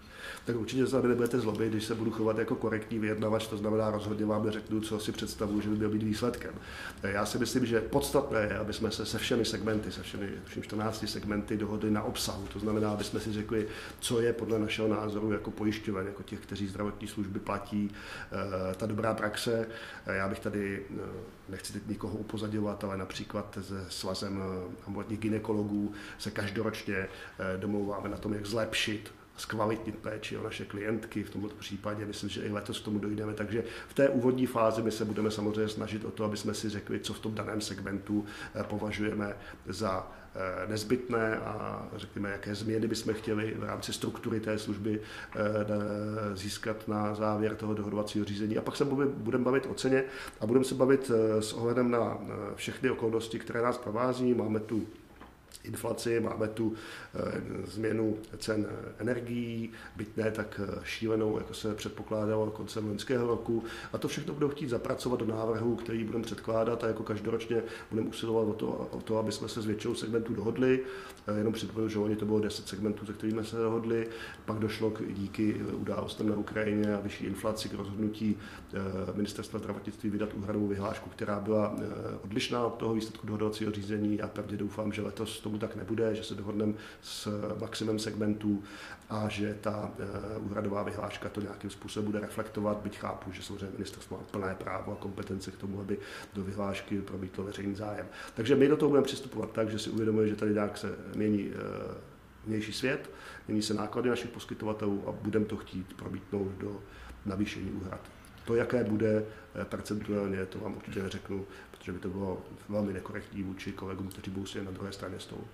Tak 0.49 0.57
určitě 0.57 0.87
se 0.87 1.03
mi 1.03 1.09
nebudete 1.09 1.41
zlobit, 1.41 1.69
když 1.69 1.85
se 1.85 1.95
budu 1.95 2.11
chovat 2.11 2.39
jako 2.39 2.55
korektní 2.55 2.99
vyjednavač, 2.99 3.47
to 3.47 3.57
znamená 3.57 3.91
rozhodně 3.91 4.27
vám 4.27 4.47
neřeknu, 4.47 4.81
co 4.81 5.01
si 5.01 5.13
představuji, 5.13 5.61
že 5.61 5.69
by 5.69 5.77
měl 5.77 5.91
být 5.91 6.03
výsledkem. 6.03 6.55
Já 7.03 7.27
si 7.27 7.39
myslím, 7.39 7.67
že 7.67 7.81
podstatné 7.81 8.41
je, 8.41 8.59
aby 8.59 8.73
jsme 8.73 8.91
se 8.91 9.07
se 9.07 9.19
všemi 9.19 9.45
segmenty, 9.45 9.93
se 9.93 10.03
všemi, 10.03 10.31
všemi 10.45 10.67
14 10.67 11.05
segmenty 11.09 11.57
dohodli 11.57 11.91
na 11.91 12.03
obsahu. 12.03 12.47
To 12.53 12.59
znamená, 12.59 12.91
aby 12.91 13.05
jsme 13.05 13.21
si 13.21 13.33
řekli, 13.33 13.69
co 14.01 14.21
je 14.21 14.33
podle 14.33 14.59
našeho 14.59 14.89
názoru 14.89 15.33
jako 15.33 15.51
pojišťoven, 15.51 16.07
jako 16.07 16.23
těch, 16.23 16.41
kteří 16.41 16.67
zdravotní 16.67 17.09
služby 17.09 17.39
platí, 17.39 17.91
eh, 17.91 18.75
ta 18.75 18.87
dobrá 18.87 19.15
praxe. 19.15 19.67
Já 20.07 20.29
bych 20.29 20.41
tady 20.41 20.83
eh, 20.91 21.01
nechci 21.49 21.73
teď 21.73 21.83
nikoho 21.87 22.15
upozadovat, 22.15 22.85
ale 22.85 22.97
například 22.97 23.59
se 23.61 23.87
svazem 23.89 24.43
eh, 24.43 24.75
ambulantních 24.87 25.21
ginekologů 25.21 25.93
se 26.19 26.31
každoročně 26.31 27.09
domlouváme 27.57 28.09
na 28.09 28.17
tom, 28.17 28.35
jak 28.35 28.47
zlepšit 28.47 29.18
zkvalitnit 29.39 29.99
péči 29.99 30.37
o 30.37 30.43
naše 30.43 30.65
klientky. 30.65 31.23
V 31.23 31.31
tomto 31.31 31.55
případě 31.55 32.07
myslím, 32.07 32.31
že 32.31 32.43
i 32.43 32.53
letos 32.53 32.81
k 32.81 32.85
tomu 32.85 32.99
dojdeme. 32.99 33.33
Takže 33.33 33.65
v 33.89 33.95
té 33.95 34.09
úvodní 34.09 34.47
fázi 34.47 34.83
my 34.83 34.91
se 34.91 35.05
budeme 35.05 35.31
samozřejmě 35.31 35.69
snažit 35.69 36.05
o 36.05 36.11
to, 36.11 36.25
aby 36.25 36.37
jsme 36.37 36.55
si 36.55 36.69
řekli, 36.69 37.01
co 37.01 37.15
v 37.15 37.21
tom 37.21 37.35
daném 37.35 37.61
segmentu 37.61 38.25
eh, 38.55 38.65
považujeme 38.65 39.37
za 39.67 40.13
eh, 40.35 40.67
nezbytné 40.69 41.37
a 41.37 41.87
řekněme, 41.97 42.31
jaké 42.31 42.55
změny 42.55 42.89
bychom 42.89 43.15
chtěli 43.15 43.55
v 43.59 43.65
rámci 43.65 43.93
struktury 43.93 44.41
té 44.41 44.59
služby 44.59 45.01
eh, 45.01 46.37
získat 46.37 46.89
na 46.89 47.15
závěr 47.15 47.57
toho 47.57 47.75
dohodovacího 47.75 48.25
řízení. 48.25 48.59
A 48.59 48.63
pak 48.63 48.77
se 48.77 48.85
budeme 48.85 49.45
bavit 49.45 49.67
o 49.67 49.75
ceně 49.75 50.05
a 50.41 50.47
budeme 50.47 50.65
se 50.65 50.75
bavit 50.75 51.11
s 51.41 51.53
ohledem 51.53 51.91
na 51.91 52.19
všechny 52.55 52.91
okolnosti, 52.91 53.39
které 53.39 53.63
nás 53.63 53.79
provází. 53.79 54.35
Máme 54.35 54.61
tu 54.61 54.87
inflaci, 55.69 56.21
máme 56.21 56.49
tu 56.49 56.73
eh, 57.15 57.41
změnu 57.67 58.17
cen 58.39 58.67
energií, 58.99 59.71
byť 59.97 60.17
ne 60.17 60.31
tak 60.31 60.61
eh, 60.65 60.81
šílenou, 60.85 61.39
jako 61.39 61.55
se 61.55 61.75
předpokládalo 61.75 62.51
koncem 62.51 62.89
loňského 62.89 63.27
roku. 63.27 63.65
A 63.93 63.99
to 63.99 64.09
všechno 64.09 64.35
budou 64.35 64.49
chtít 64.49 64.69
zapracovat 64.69 65.21
do 65.21 65.27
návrhu, 65.27 65.77
který 65.77 66.05
budeme 66.05 66.25
předkládat 66.25 66.85
a 66.85 66.87
jako 66.87 67.03
každoročně 67.03 67.63
budeme 67.91 68.09
usilovat 68.09 68.49
o 68.49 68.53
to, 68.53 68.69
o 68.91 69.01
to 69.01 69.19
aby 69.19 69.33
jsme 69.33 69.49
se 69.49 69.63
s 69.63 69.67
většinou 69.67 69.95
segmentů 69.95 70.35
dohodli. 70.35 70.81
Eh, 71.27 71.39
jenom 71.39 71.53
připomenu, 71.53 71.89
že 71.89 71.99
oni 71.99 72.17
to 72.17 72.27
bylo 72.27 72.41
10 72.41 72.69
segmentů, 72.69 73.07
se 73.07 73.13
kterými 73.13 73.45
se 73.45 73.57
dohodli. 73.57 74.09
Pak 74.45 74.59
došlo 74.59 74.91
k, 74.91 75.03
díky 75.09 75.55
událostem 75.55 76.29
na 76.29 76.37
Ukrajině 76.37 76.95
a 76.95 77.01
vyšší 77.01 77.25
inflaci 77.25 77.69
k 77.69 77.75
rozhodnutí 77.75 78.37
ministerstva 79.15 79.59
zdravotnictví 79.59 80.11
vydat 80.11 80.35
úhradovou 80.35 80.67
vyhlášku, 80.67 81.11
která 81.11 81.41
byla 81.41 81.77
odlišná 82.25 82.67
od 82.67 82.75
toho 82.75 82.95
výsledku 82.95 83.27
dohodovacího 83.27 83.73
řízení 83.73 84.21
a 84.21 84.29
pevně 84.29 84.57
doufám, 84.57 84.93
že 84.93 85.03
letos 85.03 85.41
tomu 85.41 85.58
tak 85.59 85.77
nebude, 85.77 86.15
že 86.15 86.25
se 86.25 86.35
dohodneme 86.35 86.75
s 87.03 87.29
maximem 87.61 87.99
segmentů 87.99 88.63
a 89.11 89.29
že 89.29 89.59
ta 89.61 89.93
eh, 89.99 90.39
úhradová 90.39 90.83
vyhláška 90.83 91.29
to 91.29 91.41
nějakým 91.41 91.71
způsobem 91.71 92.07
bude 92.07 92.21
reflektovat, 92.21 92.77
byť 92.77 92.99
chápu, 92.99 93.33
že 93.33 93.43
samozřejmě 93.43 93.73
ministerstvo 93.73 94.17
má 94.17 94.23
plné 94.31 94.55
právo 94.55 94.93
a 94.93 94.97
kompetence 94.97 95.51
k 95.51 95.57
tomu, 95.57 95.81
aby 95.81 95.99
do 96.35 96.45
vyhlášky 96.45 97.01
promítlo 97.01 97.45
veřejný 97.45 97.75
zájem. 97.75 98.07
Takže 98.35 98.57
my 98.57 98.69
do 98.69 98.77
toho 98.77 98.89
budeme 98.89 99.07
přistupovat 99.07 99.53
tak, 99.53 99.71
že 99.71 99.79
si 99.79 99.91
uvědomujeme, 99.91 100.31
že 100.31 100.37
tady 100.37 100.53
nějak 100.53 100.79
se 100.79 100.95
mění 101.15 101.51
eh, 101.53 101.95
vnější 102.47 102.73
svět, 102.73 103.11
mění 103.49 103.63
se 103.63 103.75
náklady 103.75 104.09
našich 104.09 104.31
poskytovatelů 104.31 105.09
a 105.09 105.13
budeme 105.13 105.45
to 105.45 105.57
chtít 105.57 105.95
promítnout 105.97 106.49
do 106.49 106.83
navýšení 107.27 107.71
úhrad. 107.71 108.18
To, 108.49 108.55
jaké 108.55 108.85
bude 108.85 109.25
eh, 109.55 109.65
percentuálně, 109.65 110.47
to 110.47 110.59
vám 110.59 110.77
určitě 110.77 111.03
neřeknu, 111.03 111.47
protože 111.71 111.93
by 111.93 111.99
to 111.99 112.09
bylo 112.09 112.43
velmi 112.69 112.93
nekorektní 112.93 113.43
vůči 113.43 113.73
kolegům, 113.73 114.09
kteří 114.09 114.31
budou 114.31 114.63
na 114.65 114.71
druhé 114.71 114.93
straně 114.93 115.21
stolu. 115.21 115.45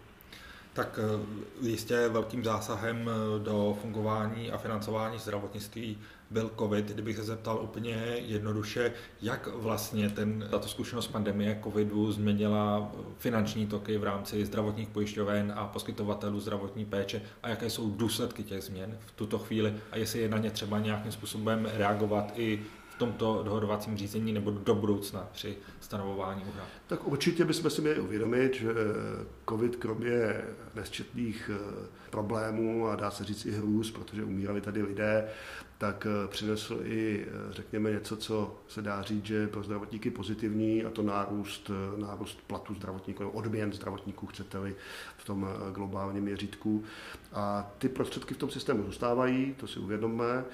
Tak 0.72 0.98
eh, 1.02 1.66
jistě 1.66 2.08
velkým 2.08 2.44
zásahem 2.44 3.10
eh, 3.10 3.44
do 3.44 3.78
fungování 3.82 4.52
a 4.52 4.58
financování 4.58 5.18
zdravotnictví 5.18 5.98
byl 6.30 6.50
COVID. 6.58 6.86
Kdybych 6.86 7.16
se 7.16 7.24
zeptal 7.24 7.60
úplně 7.62 7.92
jednoduše, 8.18 8.92
jak 9.22 9.46
vlastně 9.46 10.10
ten, 10.10 10.48
tato 10.50 10.68
zkušenost 10.68 11.06
pandemie 11.06 11.60
COVIDu 11.64 12.12
změnila 12.12 12.92
finanční 13.18 13.66
toky 13.66 13.98
v 13.98 14.04
rámci 14.04 14.46
zdravotních 14.46 14.88
pojišťoven 14.88 15.52
a 15.56 15.66
poskytovatelů 15.66 16.40
zdravotní 16.40 16.84
péče 16.84 17.22
a 17.42 17.48
jaké 17.48 17.70
jsou 17.70 17.90
důsledky 17.90 18.42
těch 18.42 18.62
změn 18.62 18.98
v 19.06 19.12
tuto 19.12 19.38
chvíli 19.38 19.74
a 19.92 19.96
jestli 19.96 20.20
je 20.20 20.28
na 20.28 20.38
ně 20.38 20.50
třeba 20.50 20.78
nějakým 20.78 21.12
způsobem 21.12 21.68
reagovat 21.74 22.32
i 22.36 22.62
v 22.94 22.98
tomto 22.98 23.42
dohodovacím 23.44 23.96
řízení 23.96 24.32
nebo 24.32 24.50
do 24.50 24.74
budoucna 24.74 25.28
při 25.32 25.56
stanovování 25.80 26.44
úhrad? 26.44 26.68
Tak 26.86 27.06
určitě 27.06 27.44
bychom 27.44 27.70
si 27.70 27.80
měli 27.80 28.00
uvědomit, 28.00 28.54
že 28.54 28.74
COVID 29.48 29.76
kromě 29.76 30.44
nesčetných 30.74 31.50
eh, 31.54 31.86
problémů 32.10 32.88
a 32.88 32.96
dá 32.96 33.10
se 33.10 33.24
říct 33.24 33.46
i 33.46 33.50
hrůz, 33.50 33.90
protože 33.90 34.24
umírali 34.24 34.60
tady 34.60 34.82
lidé, 34.82 35.28
tak 35.78 36.06
eh, 36.06 36.28
přinesl 36.28 36.80
i, 36.84 37.26
eh, 37.26 37.52
řekněme, 37.52 37.90
něco, 37.90 38.16
co 38.16 38.60
se 38.68 38.82
dá 38.82 39.02
říct, 39.02 39.24
že 39.24 39.48
pro 39.48 39.62
zdravotníky 39.62 40.10
pozitivní, 40.10 40.84
a 40.84 40.90
to 40.90 41.02
nárůst, 41.02 41.70
nárůst 41.96 42.38
platu 42.46 42.74
zdravotníků, 42.74 43.28
odměn 43.28 43.72
zdravotníků, 43.72 44.26
chcete-li, 44.26 44.76
v 45.16 45.24
tom 45.24 45.48
globálním 45.72 46.24
měřítku. 46.24 46.84
A 47.32 47.70
ty 47.78 47.88
prostředky 47.88 48.34
v 48.34 48.38
tom 48.38 48.50
systému 48.50 48.82
zůstávají, 48.84 49.54
to 49.54 49.66
si 49.66 49.78
uvědomme, 49.78 50.44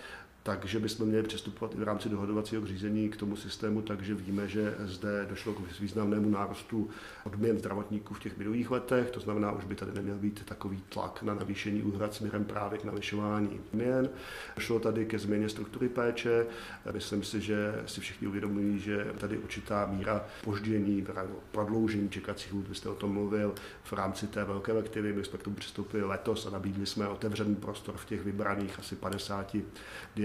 takže 0.42 0.78
bychom 0.78 1.08
měli 1.08 1.22
přistupovat 1.22 1.74
i 1.74 1.78
v 1.78 1.82
rámci 1.82 2.08
dohodovacího 2.08 2.66
řízení 2.66 3.08
k 3.08 3.16
tomu 3.16 3.36
systému, 3.36 3.82
takže 3.82 4.14
víme, 4.14 4.48
že 4.48 4.74
zde 4.84 5.26
došlo 5.30 5.52
k 5.52 5.80
významnému 5.80 6.30
nárostu 6.30 6.90
odměn 7.24 7.58
zdravotníků 7.58 8.14
v 8.14 8.20
těch 8.20 8.38
minulých 8.38 8.70
letech, 8.70 9.10
to 9.10 9.20
znamená, 9.20 9.52
už 9.52 9.64
by 9.64 9.74
tady 9.74 9.92
neměl 9.92 10.16
být 10.16 10.44
takový 10.44 10.82
tlak 10.88 11.22
na 11.22 11.34
navýšení 11.34 11.82
úhrad 11.82 12.14
směrem 12.14 12.44
právě 12.44 12.78
k 12.78 12.84
navyšování 12.84 13.60
odměn. 13.66 14.08
Došlo 14.56 14.80
tady 14.80 15.06
ke 15.06 15.18
změně 15.18 15.48
struktury 15.48 15.88
péče. 15.88 16.46
Myslím 16.92 17.22
si, 17.22 17.40
že 17.40 17.82
si 17.86 18.00
všichni 18.00 18.28
uvědomují, 18.28 18.78
že 18.78 19.06
tady 19.18 19.38
určitá 19.38 19.86
míra 19.86 20.24
poždění, 20.44 21.06
prodloužení 21.50 22.08
čekacích 22.08 22.52
lhůt, 22.52 22.68
vy 22.68 22.74
jste 22.74 22.88
o 22.88 22.94
tom 22.94 23.12
mluvil, 23.12 23.54
v 23.82 23.92
rámci 23.92 24.26
té 24.26 24.44
velké 24.44 24.72
lektivy. 24.72 25.12
My 25.12 25.24
jsme 25.24 25.38
k 25.38 25.42
tomu 25.42 25.56
přistoupili 25.56 26.04
letos 26.04 26.46
a 26.46 26.50
nabídli 26.50 26.86
jsme 26.86 27.08
otevřený 27.08 27.54
prostor 27.54 27.96
v 27.96 28.04
těch 28.04 28.24
vybraných 28.24 28.78
asi 28.78 28.96
50 28.96 29.56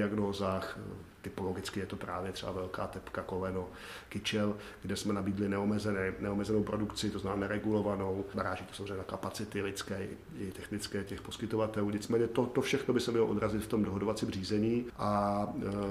diagnoozách 0.06 0.78
eh, 0.78 0.82
typologicky 1.26 1.80
je 1.80 1.86
to 1.86 1.96
právě 1.96 2.32
třeba 2.32 2.52
velká 2.52 2.88
tepka, 2.88 3.22
koleno, 3.22 3.68
kyčel, 4.10 4.58
kde 4.82 4.96
jsme 4.96 5.14
nabídli 5.14 5.50
neomezené, 5.50 6.14
neomezenou 6.20 6.64
produkci, 6.64 7.10
to 7.10 7.20
znamená 7.20 7.42
neregulovanou. 7.42 8.26
Naráží 8.36 8.66
to 8.66 8.74
samozřejmě 8.74 8.98
na 8.98 9.04
kapacity 9.04 9.62
lidské 9.62 10.08
i 10.40 10.52
technické 10.52 11.04
těch 11.04 11.22
poskytovatelů. 11.22 11.90
Nicméně 11.90 12.28
to, 12.28 12.46
to 12.46 12.62
všechno 12.62 12.94
by 12.94 13.00
se 13.00 13.12
mělo 13.12 13.28
odrazit 13.28 13.64
v 13.64 13.68
tom 13.68 13.84
dohodovacím 13.84 14.32
řízení 14.32 14.86
a 14.98 15.48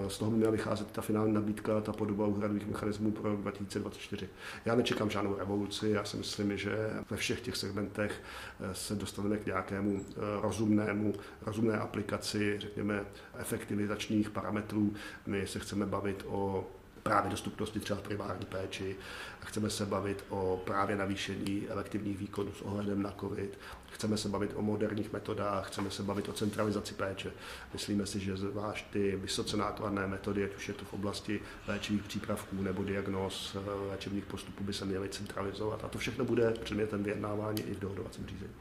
e, 0.07 0.11
z 0.11 0.19
toho 0.19 0.31
by 0.31 0.37
měla 0.37 0.53
vycházet 0.53 0.91
ta 0.91 1.03
finální 1.03 1.33
nabídka, 1.33 1.81
ta 1.81 1.93
podoba 1.93 2.27
úhradových 2.27 2.67
mechanismů 2.67 3.11
pro 3.11 3.31
rok 3.31 3.41
2024. 3.41 4.29
Já 4.65 4.75
nečekám 4.75 5.11
žádnou 5.11 5.37
revoluci, 5.39 5.89
já 5.89 6.05
si 6.05 6.17
myslím, 6.17 6.57
že 6.57 6.91
ve 7.11 7.17
všech 7.17 7.41
těch 7.41 7.57
segmentech 7.57 8.23
e, 8.61 8.75
se 8.75 8.95
dostaneme 8.95 9.37
k 9.37 9.47
nějakému 9.47 10.01
e, 10.01 10.41
rozumnému, 10.41 11.13
rozumné 11.47 11.79
aplikaci, 11.79 12.59
řekněme, 12.59 13.05
efektivizačních 13.39 14.31
parametrů, 14.31 14.95
my 15.27 15.47
se 15.47 15.59
chceme 15.59 15.87
bavit 15.87 16.25
o 16.29 16.67
právě 17.05 17.31
dostupnosti 17.31 17.81
třeba 17.81 18.01
v 18.01 18.03
primární 18.03 18.47
péči 18.47 18.97
a 19.43 19.45
chceme 19.45 19.71
se 19.71 19.87
bavit 19.87 20.25
o 20.29 20.63
právě 20.65 20.97
navýšení 20.97 21.69
elektivních 21.69 22.19
výkonů 22.19 22.53
s 22.53 22.63
ohledem 22.63 23.03
na 23.03 23.15
COVID. 23.21 23.59
Chceme 23.93 24.17
se 24.17 24.29
bavit 24.29 24.51
o 24.55 24.63
moderních 24.63 25.13
metodách, 25.13 25.69
chceme 25.69 25.91
se 25.91 26.03
bavit 26.03 26.29
o 26.29 26.33
centralizaci 26.33 26.95
péče. 26.95 27.33
Myslíme 27.73 28.07
si, 28.07 28.21
že 28.21 28.37
zvlášť 28.37 28.87
ty 28.91 29.17
vysoce 29.17 29.57
nákladné 29.57 30.07
metody, 30.07 30.45
ať 30.45 30.57
už 30.57 30.69
je 30.69 30.75
to 30.75 30.85
v 30.85 30.95
oblasti 30.95 31.41
léčivých 31.69 32.03
přípravků 32.03 32.63
nebo 32.63 32.85
diagnóz 32.85 33.57
eh, 33.57 33.91
léčebných 33.91 34.25
postupů, 34.25 34.65
by 34.65 34.73
se 34.73 34.85
měly 34.85 35.09
centralizovat. 35.09 35.85
A 35.85 35.89
to 35.89 35.99
všechno 35.99 36.25
bude 36.25 36.51
předmětem 36.51 37.03
vyjednávání 37.03 37.63
i 37.63 37.75
v 37.75 37.79
dohodovacím 37.79 38.27
řízení. 38.27 38.53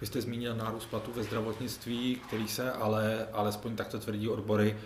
Vy 0.00 0.06
jste 0.06 0.20
zmínil 0.20 0.56
nárůst 0.56 0.86
platů 0.86 1.12
ve 1.12 1.22
zdravotnictví, 1.22 2.16
který 2.16 2.48
se 2.48 2.72
ale, 2.72 3.26
alespoň 3.32 3.76
takto 3.76 3.98
tvrdí 3.98 4.28
odbory, 4.28 4.76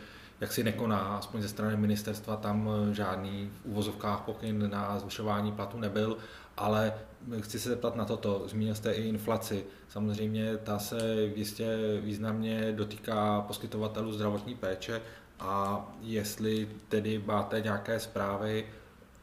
jak 0.41 0.53
si 0.53 0.65
nekoná, 0.65 0.99
aspoň 0.99 1.43
ze 1.43 1.49
strany 1.49 1.77
ministerstva 1.77 2.37
tam 2.37 2.71
eh, 2.71 2.95
žádný 2.95 3.51
v 3.63 3.67
úvozovkách 3.67 4.21
pokyn 4.21 4.71
na 4.71 4.99
zvyšování 4.99 5.53
platu 5.53 5.79
nebyl, 5.79 6.17
ale 6.57 6.95
chci 7.41 7.59
se 7.59 7.69
zeptat 7.69 7.97
na 7.97 8.05
toto. 8.05 8.43
Zmínil 8.49 8.75
jste 8.75 8.93
i 8.93 9.09
inflaci. 9.09 9.65
Samozřejmě 9.89 10.57
ta 10.57 10.79
se 10.79 10.99
jistě 11.35 11.77
významně 12.01 12.73
dotýká 12.73 13.41
poskytovatelů 13.41 14.13
zdravotní 14.13 14.55
péče 14.55 15.03
a 15.41 15.87
jestli 16.01 16.69
tedy 16.89 17.23
máte 17.27 17.61
nějaké 17.61 18.01
zprávy 18.01 18.67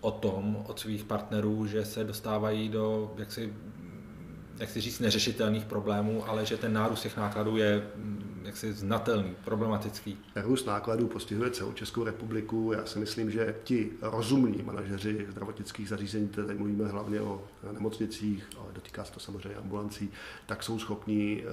o 0.02 0.12
tom 0.12 0.66
od 0.68 0.80
svých 0.80 1.04
partnerů, 1.04 1.66
že 1.66 1.86
se 1.86 2.04
dostávají 2.04 2.70
do 2.70 3.14
jaksi 3.18 3.54
jak 4.60 4.70
si 4.70 4.82
říct, 4.82 5.00
neřešitelných 5.00 5.66
problémů, 5.66 6.30
ale 6.30 6.46
že 6.46 6.58
ten 6.58 6.74
nárůst 6.74 7.02
těch 7.02 7.18
nákladů 7.18 7.58
je 7.58 7.88
mm, 7.96 8.27
jaksi 8.48 8.74
znatelný, 8.74 9.36
problematický. 9.46 10.18
Růst 10.36 10.66
nákladů 10.66 11.08
postihuje 11.08 11.52
celou 11.52 11.74
Českou 11.74 12.04
republiku. 12.04 12.72
Já 12.74 12.86
si 12.86 13.00
myslím, 13.00 13.32
že 13.32 13.56
ti 13.64 13.92
rozumní 14.02 14.64
manažeři 14.64 15.28
zdravotnických 15.30 15.90
zařízení, 15.90 16.28
tady 16.28 16.54
mluvíme 16.54 16.88
hlavně 16.88 17.22
o 17.22 17.44
nemocnicích, 17.72 18.48
ale 18.58 18.68
dotýká 18.74 19.04
se 19.04 19.12
to 19.12 19.20
samozřejmě 19.20 19.60
ambulancí, 19.60 20.10
tak 20.46 20.64
jsou 20.64 20.80
schopní 20.80 21.44
eh, 21.44 21.46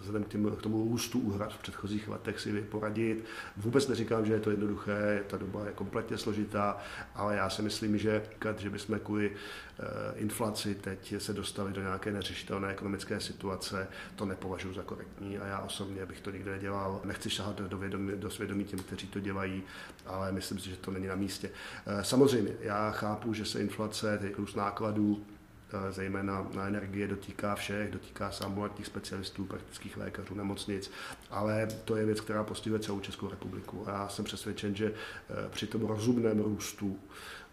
vzhledem 0.00 0.24
k, 0.24 0.62
tomu 0.62 0.84
růstu 0.84 1.18
úhrad 1.18 1.54
v 1.54 1.58
předchozích 1.58 2.08
letech 2.08 2.40
si 2.40 2.62
poradit. 2.62 3.24
Vůbec 3.56 3.88
neříkám, 3.88 4.26
že 4.26 4.32
je 4.32 4.40
to 4.40 4.50
jednoduché, 4.50 5.24
ta 5.26 5.36
doba 5.36 5.66
je 5.66 5.72
kompletně 5.72 6.18
složitá, 6.18 6.76
ale 7.14 7.36
já 7.36 7.50
si 7.50 7.62
myslím, 7.62 7.98
že, 7.98 8.22
že 8.58 8.70
bychom 8.70 8.98
kvůli 8.98 9.32
eh, 9.32 9.84
inflaci 10.14 10.74
teď 10.74 11.14
se 11.18 11.32
dostali 11.32 11.72
do 11.72 11.80
nějaké 11.80 12.12
neřešitelné 12.12 12.68
ekonomické 12.68 13.20
situace, 13.20 13.88
to 14.16 14.24
nepovažuji 14.24 14.74
za 14.74 14.82
korektní 14.82 15.38
a 15.38 15.46
já 15.46 15.58
osobně 15.58 16.06
bych 16.06 16.20
to 16.20 16.29
nikdy 16.32 16.50
nedělal. 16.50 17.00
Nechci 17.04 17.30
šahat 17.30 17.60
do, 17.60 17.78
vědomí, 17.78 18.12
do 18.16 18.30
svědomí 18.30 18.64
těm, 18.64 18.78
kteří 18.78 19.06
to 19.06 19.20
dělají, 19.20 19.62
ale 20.06 20.32
myslím 20.32 20.58
si, 20.58 20.70
že 20.70 20.76
to 20.76 20.90
není 20.90 21.06
na 21.06 21.14
místě. 21.14 21.50
Eh, 21.86 22.04
samozřejmě, 22.04 22.52
já 22.60 22.90
chápu, 22.90 23.34
že 23.34 23.44
se 23.44 23.60
inflace, 23.60 24.20
růst 24.36 24.54
nákladů, 24.54 25.24
eh, 25.72 25.92
zejména 25.92 26.46
na 26.54 26.66
energie, 26.66 27.08
dotýká 27.08 27.54
všech, 27.54 27.90
dotýká 27.90 28.30
se 28.30 28.44
ambulantních 28.44 28.86
specialistů, 28.86 29.44
praktických 29.44 29.96
lékařů, 29.96 30.34
nemocnic, 30.34 30.90
ale 31.30 31.68
to 31.84 31.96
je 31.96 32.06
věc, 32.06 32.20
která 32.20 32.44
postihuje 32.44 32.80
celou 32.80 33.00
Českou 33.00 33.30
republiku. 33.30 33.88
A 33.88 33.92
já 33.92 34.08
jsem 34.08 34.24
přesvědčen, 34.24 34.74
že 34.74 34.86
eh, 34.86 35.48
při 35.50 35.66
tom 35.66 35.86
rozumném 35.86 36.38
růstu, 36.38 36.98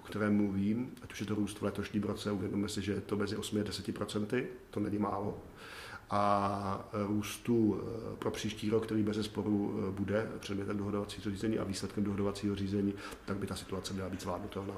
o 0.01 0.03
kterém 0.03 0.35
mluvím, 0.37 0.91
ať 1.03 1.13
už 1.13 1.19
je 1.19 1.25
to 1.25 1.35
růst 1.35 1.59
v 1.59 1.63
letošním 1.63 2.03
roce, 2.03 2.31
uvědomíme 2.31 2.69
si, 2.69 2.81
že 2.81 2.91
je 2.91 3.01
to 3.01 3.17
mezi 3.17 3.37
8 3.37 3.59
a 3.59 3.63
10% 3.63 4.45
to 4.69 4.79
není 4.79 4.97
málo, 4.97 5.43
a 6.09 6.89
růstu 6.93 7.81
eh, 7.81 8.15
pro 8.15 8.31
příští 8.31 8.69
rok, 8.69 8.85
který 8.85 9.03
bez 9.03 9.25
sporu 9.25 9.79
eh, 9.79 9.91
bude 9.91 10.27
předmětem 10.39 10.77
dohodovacího 10.77 11.31
řízení 11.31 11.59
a 11.59 11.63
výsledkem 11.63 12.03
dohodovacího 12.03 12.55
řízení, 12.55 12.93
tak 13.25 13.37
by 13.37 13.47
ta 13.47 13.55
situace 13.55 13.93
měla 13.93 14.09
být 14.09 14.21
zvládnutelná. 14.21 14.75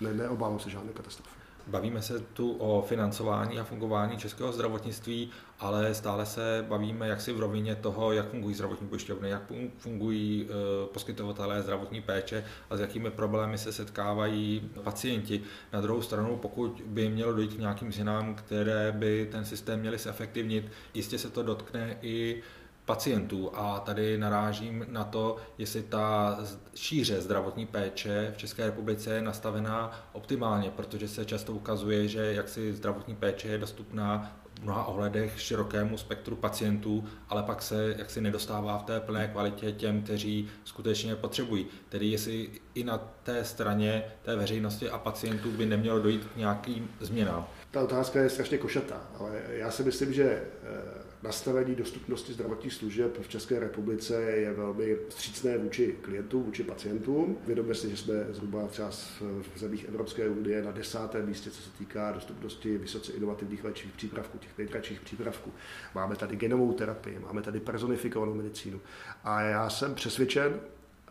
Ne, 0.00 0.14
neobávám 0.14 0.60
se 0.60 0.70
žádné 0.70 0.92
katastrofy. 0.92 1.41
Bavíme 1.66 2.02
se 2.02 2.20
tu 2.20 2.52
o 2.52 2.82
financování 2.82 3.60
a 3.60 3.64
fungování 3.64 4.16
českého 4.16 4.52
zdravotnictví, 4.52 5.30
ale 5.58 5.94
stále 5.94 6.26
se 6.26 6.64
bavíme 6.68 7.08
jaksi 7.08 7.32
v 7.32 7.40
rovině 7.40 7.74
toho, 7.76 8.12
jak 8.12 8.28
fungují 8.28 8.54
zdravotní 8.54 8.88
pojišťovny, 8.88 9.30
jak 9.30 9.42
fungují 9.78 10.46
e, 10.46 10.86
poskytovatelé 10.86 11.62
zdravotní 11.62 12.00
péče 12.02 12.44
a 12.70 12.76
s 12.76 12.80
jakými 12.80 13.10
problémy 13.10 13.58
se 13.58 13.72
setkávají 13.72 14.70
pacienti. 14.84 15.42
Na 15.72 15.80
druhou 15.80 16.02
stranu, 16.02 16.36
pokud 16.36 16.82
by 16.86 17.08
mělo 17.08 17.32
dojít 17.32 17.54
k 17.54 17.58
nějakým 17.58 17.92
změnám, 17.92 18.34
které 18.34 18.92
by 18.92 19.28
ten 19.32 19.44
systém 19.44 19.80
měly 19.80 19.98
zefektivnit, 19.98 20.72
jistě 20.94 21.18
se 21.18 21.30
to 21.30 21.42
dotkne 21.42 21.96
i 22.02 22.42
pacientů 22.84 23.50
a 23.54 23.80
tady 23.80 24.18
narážím 24.18 24.86
na 24.88 25.04
to, 25.04 25.36
jestli 25.58 25.82
ta 25.82 26.38
šíře 26.74 27.20
zdravotní 27.20 27.66
péče 27.66 28.32
v 28.34 28.38
České 28.38 28.66
republice 28.66 29.14
je 29.14 29.22
nastavená 29.22 30.08
optimálně, 30.12 30.70
protože 30.70 31.08
se 31.08 31.24
často 31.24 31.52
ukazuje, 31.52 32.08
že 32.08 32.34
jaksi 32.34 32.72
zdravotní 32.72 33.16
péče 33.16 33.48
je 33.48 33.58
dostupná 33.58 34.36
v 34.60 34.64
mnoha 34.64 34.84
ohledech 34.84 35.40
širokému 35.40 35.98
spektru 35.98 36.36
pacientů, 36.36 37.04
ale 37.28 37.42
pak 37.42 37.62
se 37.62 37.94
jaksi 37.98 38.20
nedostává 38.20 38.78
v 38.78 38.82
té 38.82 39.00
plné 39.00 39.28
kvalitě 39.28 39.72
těm, 39.72 40.02
kteří 40.02 40.48
skutečně 40.64 41.16
potřebují. 41.16 41.66
Tedy 41.88 42.06
jestli 42.06 42.50
i 42.74 42.84
na 42.84 42.98
té 43.22 43.44
straně 43.44 44.04
té 44.22 44.36
veřejnosti 44.36 44.90
a 44.90 44.98
pacientů 44.98 45.50
by 45.50 45.66
nemělo 45.66 45.98
dojít 46.00 46.24
k 46.24 46.36
nějakým 46.36 46.90
změnám. 47.00 47.46
Ta 47.70 47.82
otázka 47.82 48.20
je 48.20 48.30
strašně 48.30 48.58
košatá, 48.58 49.00
ale 49.18 49.42
já 49.48 49.70
si 49.70 49.84
myslím, 49.84 50.12
že 50.12 50.24
eh, 50.24 51.11
nastavení 51.22 51.74
dostupnosti 51.74 52.32
zdravotních 52.32 52.72
služeb 52.72 53.18
v 53.22 53.28
České 53.28 53.60
republice 53.60 54.22
je 54.22 54.52
velmi 54.52 54.96
vstřícné 55.08 55.58
vůči 55.58 55.96
klientům, 56.02 56.42
vůči 56.42 56.64
pacientům. 56.64 57.38
Vědomě 57.46 57.74
si, 57.74 57.90
že 57.90 57.96
jsme 57.96 58.14
zhruba 58.30 58.66
třeba 58.66 58.90
v 59.54 59.58
zemích 59.58 59.88
Evropské 59.88 60.28
unie 60.28 60.62
na 60.62 60.70
desátém 60.70 61.26
místě, 61.26 61.50
co 61.50 61.62
se 61.62 61.70
týká 61.70 62.12
dostupnosti 62.12 62.78
vysoce 62.78 63.12
inovativních 63.12 63.64
léčivých 63.64 63.94
přípravků, 63.94 64.38
těch 64.38 64.58
nejkratších 64.58 65.00
přípravků. 65.00 65.52
Máme 65.94 66.16
tady 66.16 66.36
genovou 66.36 66.72
terapii, 66.72 67.18
máme 67.18 67.42
tady 67.42 67.60
personifikovanou 67.60 68.34
medicínu. 68.34 68.80
A 69.24 69.40
já 69.42 69.70
jsem 69.70 69.94
přesvědčen, 69.94 70.60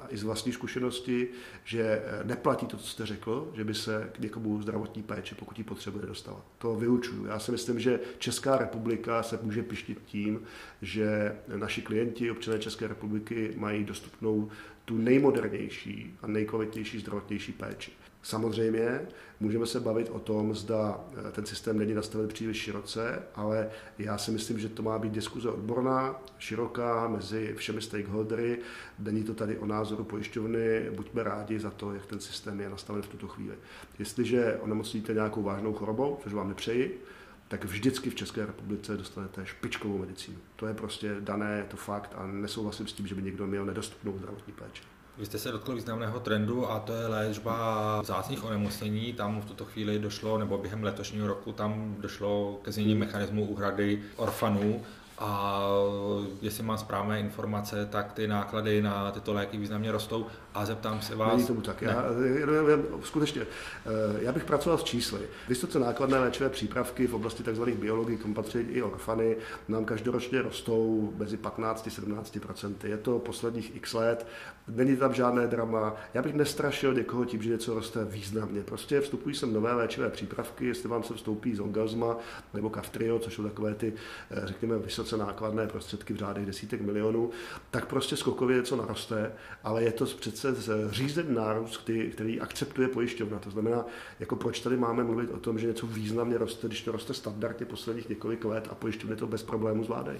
a 0.01 0.07
i 0.09 0.17
z 0.17 0.23
vlastní 0.23 0.51
zkušenosti, 0.51 1.27
že 1.63 1.83
eh, 1.83 2.23
neplatí 2.23 2.65
to, 2.65 2.77
co 2.77 2.87
jste 2.87 3.05
řekl, 3.05 3.51
že 3.55 3.63
by 3.63 3.73
se 3.73 4.09
k 4.13 4.19
někomu 4.19 4.61
zdravotní 4.61 5.03
péče, 5.03 5.35
pokud 5.35 5.57
ji 5.57 5.63
potřebuje, 5.63 6.05
dostala. 6.05 6.41
To 6.57 6.75
vyučuju. 6.75 7.25
Já 7.25 7.39
si 7.39 7.51
myslím, 7.51 7.79
že 7.79 7.99
Česká 8.17 8.57
republika 8.57 9.23
se 9.23 9.39
může 9.41 9.63
pištit 9.63 10.01
tím, 10.05 10.41
že 10.81 11.35
naši 11.55 11.81
klienti, 11.81 12.31
občané 12.31 12.59
České 12.59 12.87
republiky, 12.87 13.53
mají 13.57 13.83
dostupnou 13.83 14.49
tu 14.85 14.97
nejmodernější 14.97 16.17
a 16.21 16.27
nejkvalitnější 16.27 16.99
zdravotnější 16.99 17.51
péči. 17.51 17.91
Samozřejmě 18.23 19.01
můžeme 19.39 19.65
se 19.65 19.79
bavit 19.79 20.09
o 20.09 20.19
tom, 20.19 20.55
zda 20.55 20.99
eh, 21.27 21.31
ten 21.31 21.45
systém 21.45 21.77
není 21.77 21.93
nastaven 21.93 22.27
příliš 22.27 22.57
široce, 22.57 23.23
ale 23.35 23.69
já 23.97 24.17
si 24.17 24.31
myslím, 24.31 24.59
že 24.59 24.69
to 24.69 24.83
má 24.83 24.99
být 24.99 25.13
diskuze 25.13 25.49
odborná, 25.49 26.15
široká, 26.37 27.07
mezi 27.07 27.53
všemi 27.57 27.81
stakeholdery. 27.81 28.59
Není 28.99 29.23
to 29.23 29.33
tady 29.33 29.57
o 29.57 29.65
názoru 29.65 30.03
pojišťovny, 30.03 30.89
buďme 30.95 31.23
rádi 31.23 31.59
za 31.59 31.71
to, 31.71 31.93
jak 31.93 32.05
ten 32.05 32.19
systém 32.19 32.59
je 32.59 32.69
nastaven 32.69 33.01
v 33.01 33.07
tuto 33.07 33.27
chvíli. 33.27 33.55
Jestliže 33.99 34.57
onemocníte 34.61 35.13
nějakou 35.13 35.43
vážnou 35.43 35.73
chorobou, 35.73 36.19
což 36.23 36.33
vám 36.33 36.49
nepřeji, 36.49 37.03
tak 37.47 37.65
vždycky 37.65 38.09
v 38.09 38.15
České 38.15 38.45
republice 38.45 38.97
dostanete 38.97 39.45
špičkovou 39.45 39.97
medicínu. 39.97 40.37
To 40.55 40.67
je 40.67 40.73
prostě 40.73 41.15
dané, 41.19 41.57
je 41.57 41.63
to 41.63 41.77
fakt 41.77 42.13
a 42.15 42.27
nesouhlasím 42.27 42.87
s 42.87 42.93
tím, 42.93 43.07
že 43.07 43.15
by 43.15 43.21
někdo 43.21 43.47
měl 43.47 43.65
nedostupnou 43.65 44.17
zdravotní 44.17 44.53
péči. 44.53 44.83
Vy 45.17 45.25
jste 45.25 45.39
se 45.39 45.51
dotkl 45.51 45.75
významného 45.75 46.19
trendu 46.19 46.71
a 46.71 46.79
to 46.79 46.93
je 46.93 47.07
léčba 47.07 48.01
vzácných 48.01 48.43
onemocnění. 48.43 49.13
Tam 49.13 49.41
v 49.41 49.45
tuto 49.45 49.65
chvíli 49.65 49.99
došlo, 49.99 50.37
nebo 50.37 50.57
během 50.57 50.83
letošního 50.83 51.27
roku 51.27 51.51
tam 51.51 51.95
došlo 51.99 52.59
ke 52.63 52.71
změně 52.71 52.95
mechanismu 52.95 53.45
úhrady 53.45 54.03
orfanů 54.15 54.81
a 55.21 55.61
jestli 56.41 56.63
mám 56.63 56.77
správné 56.77 57.19
informace, 57.19 57.85
tak 57.85 58.13
ty 58.13 58.27
náklady 58.27 58.81
na 58.81 59.11
tyto 59.11 59.33
léky 59.33 59.57
významně 59.57 59.91
rostou 59.91 60.25
a 60.53 60.65
zeptám 60.65 61.01
se 61.01 61.15
vás... 61.15 61.35
Není 61.35 61.47
tomu 61.47 61.61
tak. 61.61 61.81
Já, 61.81 61.91
já, 61.91 62.77
skutečně, 63.03 63.41
eh, 63.41 63.47
já 64.21 64.31
bych 64.31 64.43
pracoval 64.43 64.77
s 64.77 64.83
čísly. 64.83 65.21
Vysoce 65.49 65.79
nákladné 65.79 66.19
léčivé 66.19 66.49
přípravky 66.49 67.07
v 67.07 67.15
oblasti 67.15 67.43
tzv. 67.43 67.63
biologii, 67.63 68.17
kam 68.17 68.33
patří 68.33 68.59
i 68.59 68.81
orfany, 68.81 69.37
nám 69.67 69.85
každoročně 69.85 70.41
rostou 70.41 71.13
mezi 71.17 71.37
15 71.37 71.87
17% 71.87 72.73
Je 72.83 72.97
to 72.97 73.19
posledních 73.19 73.75
x 73.75 73.93
let, 73.93 74.27
není 74.67 74.97
tam 74.97 75.13
žádné 75.13 75.47
drama. 75.47 75.95
Já 76.13 76.21
bych 76.21 76.33
nestrašil 76.33 76.93
někoho 76.93 77.25
tím, 77.25 77.41
že 77.41 77.49
něco 77.49 77.73
roste 77.73 78.05
významně. 78.05 78.61
Prostě 78.63 79.01
vstupují 79.01 79.35
sem 79.35 79.53
nové 79.53 79.73
léčivé 79.73 80.09
přípravky, 80.09 80.65
jestli 80.65 80.89
vám 80.89 81.03
se 81.03 81.13
vstoupí 81.13 81.55
Zongazma 81.55 82.17
nebo 82.53 82.69
Kaftrio, 82.69 83.19
což 83.19 83.33
jsou 83.33 83.43
takové 83.43 83.75
ty, 83.75 83.93
eh, 84.31 84.41
řekněme, 84.43 84.77
vysoce 84.77 85.17
nákladné 85.17 85.67
prostředky 85.67 86.13
v 86.13 86.17
řádech 86.17 86.45
desítek 86.45 86.81
milionů, 86.81 87.29
tak 87.71 87.85
prostě 87.85 88.15
skokově 88.15 88.57
něco 88.57 88.75
naroste, 88.75 89.31
ale 89.63 89.83
je 89.83 89.91
to 89.91 90.05
přece 90.05 90.40
přece 90.41 90.91
řízený 90.91 91.35
nárůst, 91.35 91.77
který, 91.77 92.11
který 92.11 92.41
akceptuje 92.41 92.87
pojišťovna. 92.87 93.39
To 93.39 93.49
znamená, 93.49 93.85
jako 94.19 94.35
proč 94.35 94.59
tady 94.59 94.77
máme 94.77 95.03
mluvit 95.03 95.29
o 95.29 95.37
tom, 95.37 95.59
že 95.59 95.67
něco 95.67 95.87
významně 95.87 96.37
roste, 96.37 96.67
když 96.67 96.81
to 96.81 96.91
roste 96.91 97.13
standardně 97.13 97.65
posledních 97.65 98.09
několik 98.09 98.45
let 98.45 98.67
a 98.71 98.75
pojišťovny 98.75 99.15
to 99.15 99.27
bez 99.27 99.43
problémů 99.43 99.83
zvládají. 99.83 100.19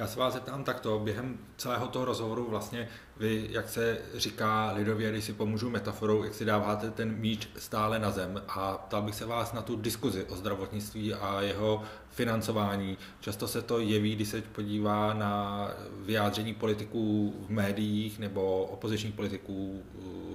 Já 0.00 0.06
se 0.06 0.20
vás 0.20 0.34
zeptám 0.34 0.64
takto, 0.64 0.98
během 0.98 1.38
celého 1.56 1.88
toho 1.88 2.04
rozhovoru 2.04 2.50
vlastně 2.50 2.88
vy, 3.16 3.46
jak 3.50 3.68
se 3.68 3.98
říká 4.14 4.72
lidově, 4.72 5.10
když 5.10 5.24
si 5.24 5.32
pomůžu 5.32 5.70
metaforou, 5.70 6.24
jak 6.24 6.34
si 6.34 6.44
dáváte 6.44 6.90
ten 6.90 7.16
míč 7.16 7.48
stále 7.56 7.98
na 7.98 8.10
zem 8.10 8.42
a 8.48 8.78
ptal 8.78 9.02
bych 9.02 9.14
se 9.14 9.26
vás 9.26 9.52
na 9.52 9.62
tu 9.62 9.76
diskuzi 9.76 10.24
o 10.24 10.36
zdravotnictví 10.36 11.14
a 11.14 11.40
jeho 11.40 11.82
financování. 12.10 12.98
Často 13.20 13.48
se 13.48 13.62
to 13.62 13.78
jeví, 13.78 14.16
když 14.16 14.28
se 14.28 14.42
podívá 14.42 15.14
na 15.14 15.68
vyjádření 16.04 16.54
politiků 16.54 17.34
v 17.46 17.50
médiích 17.50 18.18
nebo 18.18 18.64
opozičních 18.64 19.14
politiků, 19.14 19.82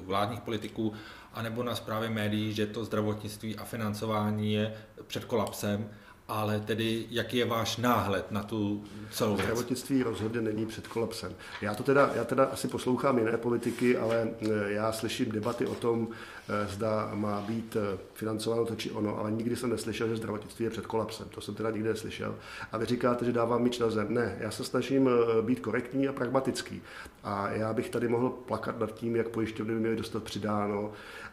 vládních 0.05 0.41
politiků, 0.41 0.93
anebo 1.33 1.63
na 1.63 1.75
zprávě 1.75 2.09
médií, 2.09 2.53
že 2.53 2.67
to 2.67 2.85
zdravotnictví 2.85 3.55
a 3.55 3.63
financování 3.63 4.53
je 4.53 4.73
před 5.07 5.25
kolapsem 5.25 5.89
ale 6.27 6.59
tedy 6.59 7.05
jaký 7.09 7.37
je 7.37 7.45
váš 7.45 7.77
náhled 7.77 8.31
na 8.31 8.43
tu 8.43 8.83
celou 9.11 9.35
věc? 9.35 9.45
Zdravotnictví 9.45 10.03
rozhodně 10.03 10.41
není 10.41 10.65
před 10.65 10.87
kolapsem. 10.87 11.31
Já 11.61 11.75
to 11.75 11.83
teda, 11.83 12.11
já 12.15 12.23
teda 12.23 12.43
asi 12.45 12.67
poslouchám 12.67 13.17
jiné 13.17 13.37
politiky, 13.37 13.97
ale 13.97 14.29
eh, 14.41 14.47
já 14.67 14.91
slyším 14.91 15.31
debaty 15.31 15.65
o 15.65 15.75
tom, 15.75 16.07
eh, 16.49 16.67
zda 16.67 17.11
má 17.13 17.41
být 17.41 17.75
eh, 17.75 17.97
financováno 18.13 18.65
to 18.65 18.75
či 18.75 18.91
ono, 18.91 19.19
ale 19.19 19.31
nikdy 19.31 19.55
jsem 19.55 19.69
neslyšel, 19.69 20.07
že 20.07 20.15
zdravotnictví 20.15 20.65
je 20.65 20.71
před 20.71 20.85
kolapsem. 20.85 21.27
To 21.29 21.41
jsem 21.41 21.55
teda 21.55 21.71
nikdy 21.71 21.89
neslyšel. 21.89 22.35
A 22.71 22.77
vy 22.77 22.85
říkáte, 22.85 23.25
že 23.25 23.31
dávám 23.31 23.63
míč 23.63 23.79
na 23.79 23.89
zem. 23.89 24.13
Ne, 24.13 24.37
já 24.39 24.51
se 24.51 24.63
snažím 24.63 25.09
být 25.41 25.59
korektní 25.59 26.07
a 26.07 26.13
pragmatický. 26.13 26.81
A 27.23 27.49
já 27.49 27.73
bych 27.73 27.89
tady 27.89 28.07
mohl 28.07 28.29
plakat 28.29 28.79
nad 28.79 28.93
tím, 28.93 29.15
jak 29.15 29.29
pojišťovny 29.29 29.73
by 29.73 29.79
měly 29.79 29.95
dostat 29.95 30.23
přidáno, 30.23 30.91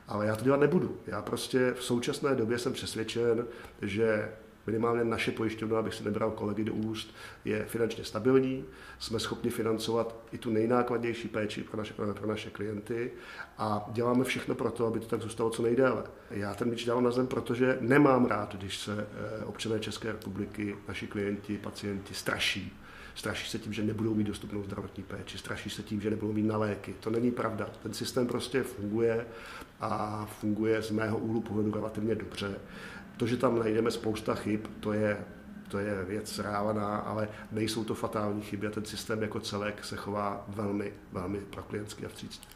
ale 0.09 0.27
já 0.27 0.37
to 0.37 0.45
dělat 0.45 0.61
nebudu. 0.61 0.97
Já 1.07 1.23
prostě 1.23 1.73
v 1.73 1.85
současné 1.85 2.35
době 2.35 2.59
jsem 2.59 2.73
přesvědčen, 2.73 3.45
že 3.83 4.29
minimálně 4.67 5.05
naše 5.05 5.33
pojišťovna, 5.33 5.79
abych 5.79 5.95
si 5.95 6.05
nebral 6.05 6.31
kolegy 6.31 6.65
do 6.65 6.75
úst, 6.75 7.15
je 7.45 7.65
finančně 7.65 8.05
stabilní, 8.05 8.65
jsme 8.99 9.21
schopni 9.21 9.51
financovat 9.51 10.17
i 10.33 10.39
tu 10.39 10.51
nejnákladnější 10.51 11.29
péči 11.29 11.63
pro 11.63 11.79
naše, 11.79 11.95
pro 11.95 12.27
naše 12.27 12.51
klienty 12.51 13.11
a 13.59 13.89
děláme 13.93 14.25
všechno 14.25 14.55
pro 14.55 14.71
to, 14.71 14.87
aby 14.87 15.01
to 15.01 15.07
tak 15.07 15.23
zůstalo 15.23 15.51
co 15.51 15.63
nejdéle. 15.63 16.05
Já 16.31 16.55
ten 16.55 16.71
míč 16.71 16.85
dávám 16.85 17.05
na 17.05 17.11
zem, 17.11 17.27
protože 17.27 17.79
nemám 17.81 18.27
rád, 18.27 18.55
když 18.57 18.79
se 18.79 19.07
eh, 19.41 19.45
občané 19.45 19.81
České 19.81 20.13
republiky, 20.13 20.77
naši 20.89 21.07
klienti, 21.07 21.59
pacienti 21.59 22.15
straší. 22.15 22.79
Straší 23.15 23.51
se 23.51 23.59
tím, 23.59 23.73
že 23.73 23.83
nebudou 23.83 24.15
mít 24.15 24.27
dostupnou 24.27 24.63
zdravotní 24.63 25.05
péči, 25.05 25.39
straší 25.39 25.71
se 25.71 25.83
tím, 25.83 26.01
že 26.01 26.11
nebudou 26.11 26.33
mít 26.33 26.43
na 26.43 26.57
léky. 26.57 26.95
To 27.01 27.11
není 27.11 27.31
pravda. 27.31 27.71
Ten 27.83 27.95
systém 27.95 28.27
prostě 28.27 28.63
funguje 28.63 29.27
a 29.81 30.25
funguje 30.41 30.83
z 30.83 30.91
mého 30.91 31.19
úhlu 31.19 31.41
pohledu 31.41 31.73
relativně 31.73 32.15
dobře. 32.15 32.61
To, 33.17 33.27
že 33.27 33.37
tam 33.37 33.59
najdeme 33.59 33.91
spousta 33.91 34.35
chyb, 34.35 34.61
to 34.81 34.93
je, 34.93 35.25
to 35.69 35.79
je 35.79 36.05
věc 36.05 36.39
rávaná, 36.39 36.97
ale 36.97 37.29
nejsou 37.53 37.85
to 37.85 37.95
fatální 37.95 38.43
chyby 38.43 38.67
a 38.67 38.71
ten 38.71 38.85
systém 38.85 39.23
jako 39.23 39.41
celek 39.41 39.85
se 39.85 39.97
chová 39.97 40.45
velmi, 40.49 40.93
velmi 41.13 41.39
proklientsky 41.41 42.07
a 42.07 42.09
vstřícně. 42.09 42.47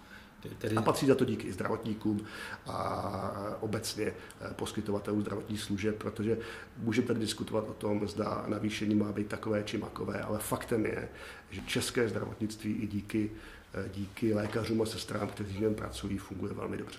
Tedy... 0.58 0.76
A 0.76 0.82
patří 0.82 1.06
za 1.06 1.14
to 1.14 1.24
díky 1.24 1.52
zdravotníkům 1.52 2.26
a 2.66 3.56
obecně 3.60 4.04
eh, 4.06 4.54
poskytovatelům 4.54 5.20
zdravotních 5.20 5.60
služeb, 5.60 5.96
protože 5.98 6.38
můžeme 6.78 7.06
tady 7.06 7.20
diskutovat 7.20 7.68
o 7.68 7.72
tom, 7.72 8.08
zda 8.08 8.44
navýšení 8.46 8.94
má 8.94 9.12
být 9.12 9.28
takové 9.28 9.62
či 9.62 9.78
makové, 9.78 10.20
ale 10.20 10.38
faktem 10.38 10.86
je, 10.86 11.08
že 11.50 11.60
české 11.60 12.08
zdravotnictví 12.08 12.72
i 12.72 12.86
díky, 12.86 13.30
eh, 13.74 13.88
díky 13.94 14.34
lékařům 14.34 14.82
a 14.82 14.86
sestrám, 14.86 15.28
kteří 15.28 15.56
v 15.56 15.60
něm 15.60 15.74
pracují, 15.74 16.18
funguje 16.18 16.54
velmi 16.54 16.76
dobře. 16.76 16.98